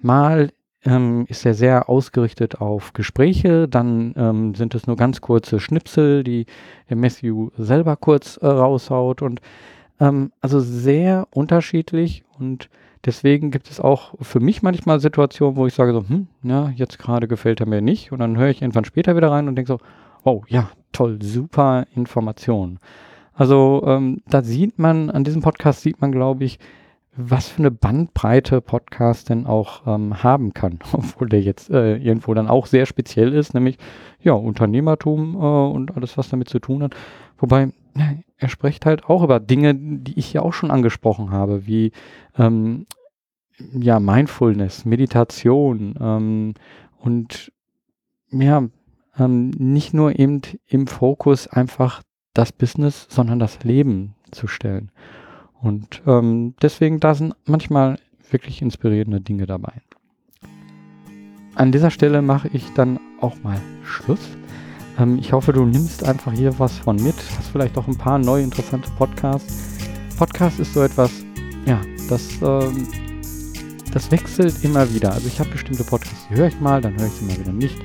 Mal 0.00 0.50
ähm, 0.84 1.26
ist 1.28 1.44
er 1.44 1.54
sehr 1.54 1.88
ausgerichtet 1.88 2.60
auf 2.60 2.92
Gespräche, 2.92 3.68
dann 3.68 4.14
ähm, 4.16 4.54
sind 4.54 4.74
es 4.74 4.86
nur 4.86 4.96
ganz 4.96 5.20
kurze 5.20 5.60
Schnipsel, 5.60 6.22
die 6.22 6.46
der 6.88 6.96
Matthew 6.96 7.50
selber 7.58 7.96
kurz 7.96 8.36
äh, 8.36 8.46
raushaut 8.46 9.22
und 9.22 9.40
ähm, 10.00 10.32
also 10.40 10.60
sehr 10.60 11.26
unterschiedlich 11.30 12.24
und 12.38 12.70
deswegen 13.04 13.50
gibt 13.50 13.70
es 13.70 13.80
auch 13.80 14.14
für 14.20 14.40
mich 14.40 14.62
manchmal 14.62 15.00
Situationen, 15.00 15.56
wo 15.56 15.66
ich 15.66 15.74
sage 15.74 15.92
so, 15.92 16.08
hm, 16.08 16.28
ja, 16.42 16.70
jetzt 16.70 16.98
gerade 16.98 17.26
gefällt 17.26 17.60
er 17.60 17.66
mir 17.66 17.82
nicht 17.82 18.12
und 18.12 18.20
dann 18.20 18.36
höre 18.36 18.50
ich 18.50 18.62
irgendwann 18.62 18.84
später 18.84 19.16
wieder 19.16 19.30
rein 19.30 19.48
und 19.48 19.56
denke 19.56 19.72
so, 19.72 19.78
oh 20.24 20.42
ja, 20.48 20.70
toll, 20.92 21.18
super 21.20 21.86
Information. 21.94 22.78
Also 23.34 23.82
ähm, 23.86 24.22
da 24.28 24.42
sieht 24.42 24.78
man, 24.78 25.10
an 25.10 25.24
diesem 25.24 25.42
Podcast 25.42 25.82
sieht 25.82 26.00
man, 26.00 26.12
glaube 26.12 26.44
ich, 26.44 26.58
was 27.20 27.48
für 27.48 27.58
eine 27.58 27.72
Bandbreite 27.72 28.60
Podcast 28.60 29.28
denn 29.28 29.44
auch 29.44 29.86
ähm, 29.86 30.22
haben 30.22 30.54
kann, 30.54 30.78
obwohl 30.92 31.28
der 31.28 31.42
jetzt 31.42 31.68
äh, 31.68 31.96
irgendwo 31.96 32.32
dann 32.32 32.48
auch 32.48 32.66
sehr 32.66 32.86
speziell 32.86 33.34
ist, 33.34 33.54
nämlich 33.54 33.76
ja, 34.20 34.32
Unternehmertum 34.32 35.34
äh, 35.34 35.38
und 35.38 35.96
alles, 35.96 36.16
was 36.16 36.28
damit 36.28 36.48
zu 36.48 36.60
tun 36.60 36.84
hat. 36.84 36.94
Wobei, 37.38 37.72
er 38.36 38.48
spricht 38.48 38.86
halt 38.86 39.04
auch 39.06 39.24
über 39.24 39.40
Dinge, 39.40 39.74
die 39.74 40.16
ich 40.18 40.32
ja 40.32 40.42
auch 40.42 40.52
schon 40.52 40.70
angesprochen 40.70 41.32
habe, 41.32 41.66
wie 41.66 41.90
ähm, 42.36 42.86
ja, 43.72 43.98
Mindfulness, 43.98 44.84
Meditation 44.84 45.96
ähm, 46.00 46.54
und 46.98 47.52
ja, 48.30 48.68
ähm, 49.18 49.50
nicht 49.50 49.92
nur 49.92 50.16
eben 50.18 50.42
im 50.66 50.86
Fokus 50.86 51.48
einfach 51.48 52.02
das 52.34 52.52
Business, 52.52 53.08
sondern 53.10 53.40
das 53.40 53.64
Leben 53.64 54.14
zu 54.30 54.46
stellen. 54.46 54.92
Und 55.60 56.02
ähm, 56.06 56.54
deswegen, 56.62 57.00
da 57.00 57.14
sind 57.14 57.34
manchmal 57.46 57.98
wirklich 58.30 58.62
inspirierende 58.62 59.20
Dinge 59.20 59.46
dabei. 59.46 59.72
An 61.54 61.72
dieser 61.72 61.90
Stelle 61.90 62.22
mache 62.22 62.48
ich 62.52 62.72
dann 62.74 63.00
auch 63.20 63.34
mal 63.42 63.60
Schluss. 63.82 64.20
Ähm, 64.98 65.18
ich 65.18 65.32
hoffe, 65.32 65.52
du 65.52 65.64
nimmst 65.64 66.04
einfach 66.04 66.32
hier 66.32 66.58
was 66.58 66.78
von 66.78 66.96
mit, 67.02 67.16
hast 67.36 67.48
vielleicht 67.50 67.76
auch 67.76 67.88
ein 67.88 67.98
paar 67.98 68.18
neue 68.18 68.44
interessante 68.44 68.88
Podcasts. 68.96 69.78
Podcast 70.16 70.60
ist 70.60 70.74
so 70.74 70.82
etwas, 70.82 71.10
ja, 71.66 71.80
das, 72.08 72.40
ähm, 72.42 72.86
das 73.92 74.10
wechselt 74.10 74.64
immer 74.64 74.92
wieder. 74.94 75.12
Also 75.12 75.26
ich 75.26 75.40
habe 75.40 75.50
bestimmte 75.50 75.84
Podcasts, 75.84 76.28
die 76.30 76.36
höre 76.36 76.48
ich 76.48 76.60
mal, 76.60 76.80
dann 76.80 76.96
höre 76.98 77.06
ich 77.06 77.12
sie 77.14 77.24
mal 77.24 77.38
wieder 77.38 77.52
nicht. 77.52 77.76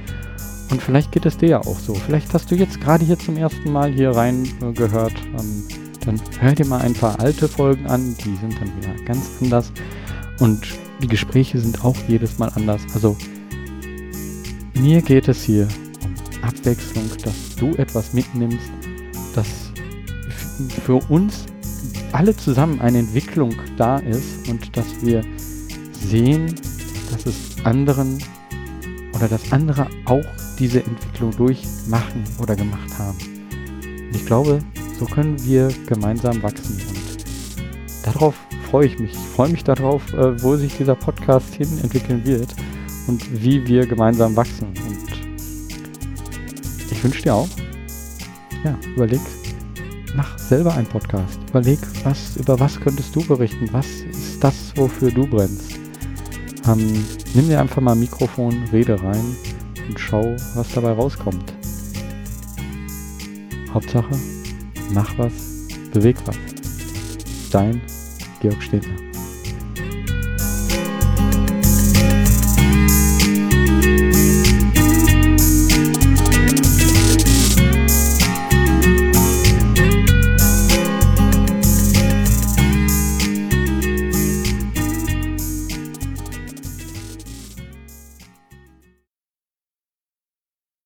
Und 0.69 0.81
vielleicht 0.81 1.11
geht 1.11 1.25
es 1.25 1.37
dir 1.37 1.49
ja 1.49 1.59
auch 1.59 1.79
so. 1.79 1.93
Vielleicht 1.93 2.33
hast 2.33 2.49
du 2.49 2.55
jetzt 2.55 2.81
gerade 2.81 3.05
hier 3.05 3.17
zum 3.17 3.37
ersten 3.37 3.71
Mal 3.71 3.91
hier 3.91 4.11
rein 4.11 4.47
äh, 4.61 4.71
gehört. 4.73 5.13
Ähm, 5.37 5.82
dann 6.05 6.21
hör 6.39 6.53
dir 6.53 6.65
mal 6.65 6.81
ein 6.81 6.93
paar 6.93 7.19
alte 7.19 7.47
Folgen 7.47 7.85
an, 7.87 8.15
die 8.17 8.35
sind 8.35 8.55
dann 8.59 8.71
wieder 8.77 8.93
ganz 9.05 9.29
anders. 9.41 9.71
Und 10.39 10.67
die 11.01 11.07
Gespräche 11.07 11.59
sind 11.59 11.83
auch 11.83 11.95
jedes 12.07 12.37
Mal 12.39 12.51
anders. 12.55 12.81
Also 12.93 13.17
mir 14.75 15.01
geht 15.01 15.27
es 15.27 15.43
hier 15.43 15.67
um 16.03 16.47
Abwechslung, 16.47 17.09
dass 17.23 17.55
du 17.55 17.71
etwas 17.75 18.13
mitnimmst, 18.13 18.71
dass 19.35 19.47
für 20.85 20.95
uns 21.09 21.45
alle 22.11 22.35
zusammen 22.35 22.79
eine 22.81 22.99
Entwicklung 22.99 23.53
da 23.77 23.97
ist 23.97 24.47
und 24.49 24.75
dass 24.77 24.85
wir 25.01 25.23
sehen, 25.93 26.53
dass 27.11 27.25
es 27.25 27.35
anderen 27.63 28.17
oder 29.13 29.27
dass 29.27 29.51
andere 29.51 29.87
auch 30.05 30.25
diese 30.59 30.83
Entwicklung 30.83 31.31
durchmachen 31.31 32.23
oder 32.39 32.55
gemacht 32.55 32.97
haben. 32.97 33.17
Und 34.07 34.15
ich 34.15 34.25
glaube, 34.25 34.59
so 35.03 35.13
können 35.13 35.43
wir 35.43 35.69
gemeinsam 35.87 36.41
wachsen. 36.41 36.81
Und 36.87 38.05
darauf 38.05 38.35
freue 38.69 38.87
ich 38.87 38.99
mich. 38.99 39.11
Ich 39.11 39.17
freue 39.17 39.49
mich 39.49 39.63
darauf, 39.63 40.13
äh, 40.13 40.41
wo 40.41 40.55
sich 40.55 40.77
dieser 40.77 40.95
Podcast 40.95 41.53
hin 41.55 41.67
entwickeln 41.81 42.25
wird 42.25 42.55
und 43.07 43.43
wie 43.43 43.65
wir 43.67 43.85
gemeinsam 43.85 44.35
wachsen. 44.35 44.67
Und 44.67 45.09
ich 46.89 47.03
wünsche 47.03 47.21
dir 47.21 47.35
auch, 47.35 47.49
ja, 48.63 48.77
überleg, 48.95 49.19
mach 50.15 50.37
selber 50.37 50.73
einen 50.73 50.87
Podcast. 50.87 51.37
Überleg, 51.49 51.79
was, 52.03 52.37
über 52.37 52.59
was 52.59 52.79
könntest 52.79 53.13
du 53.15 53.25
berichten? 53.25 53.67
Was 53.73 53.87
ist 53.87 54.41
das, 54.41 54.71
wofür 54.75 55.11
du 55.11 55.27
brennst? 55.27 55.79
Ähm, 56.65 57.05
nimm 57.33 57.49
dir 57.49 57.59
einfach 57.59 57.81
mal 57.81 57.91
ein 57.91 57.99
Mikrofon, 57.99 58.63
rede 58.71 59.01
rein 59.03 59.35
und 59.89 59.99
schau, 59.99 60.33
was 60.55 60.71
dabei 60.73 60.93
rauskommt. 60.93 61.53
Hauptsache, 63.73 64.15
mach 64.93 65.17
was, 65.17 65.33
beweg 65.91 66.17
was. 66.25 66.37
Dein 67.51 67.81
Georg 68.41 68.61
Stedler. 68.61 69.12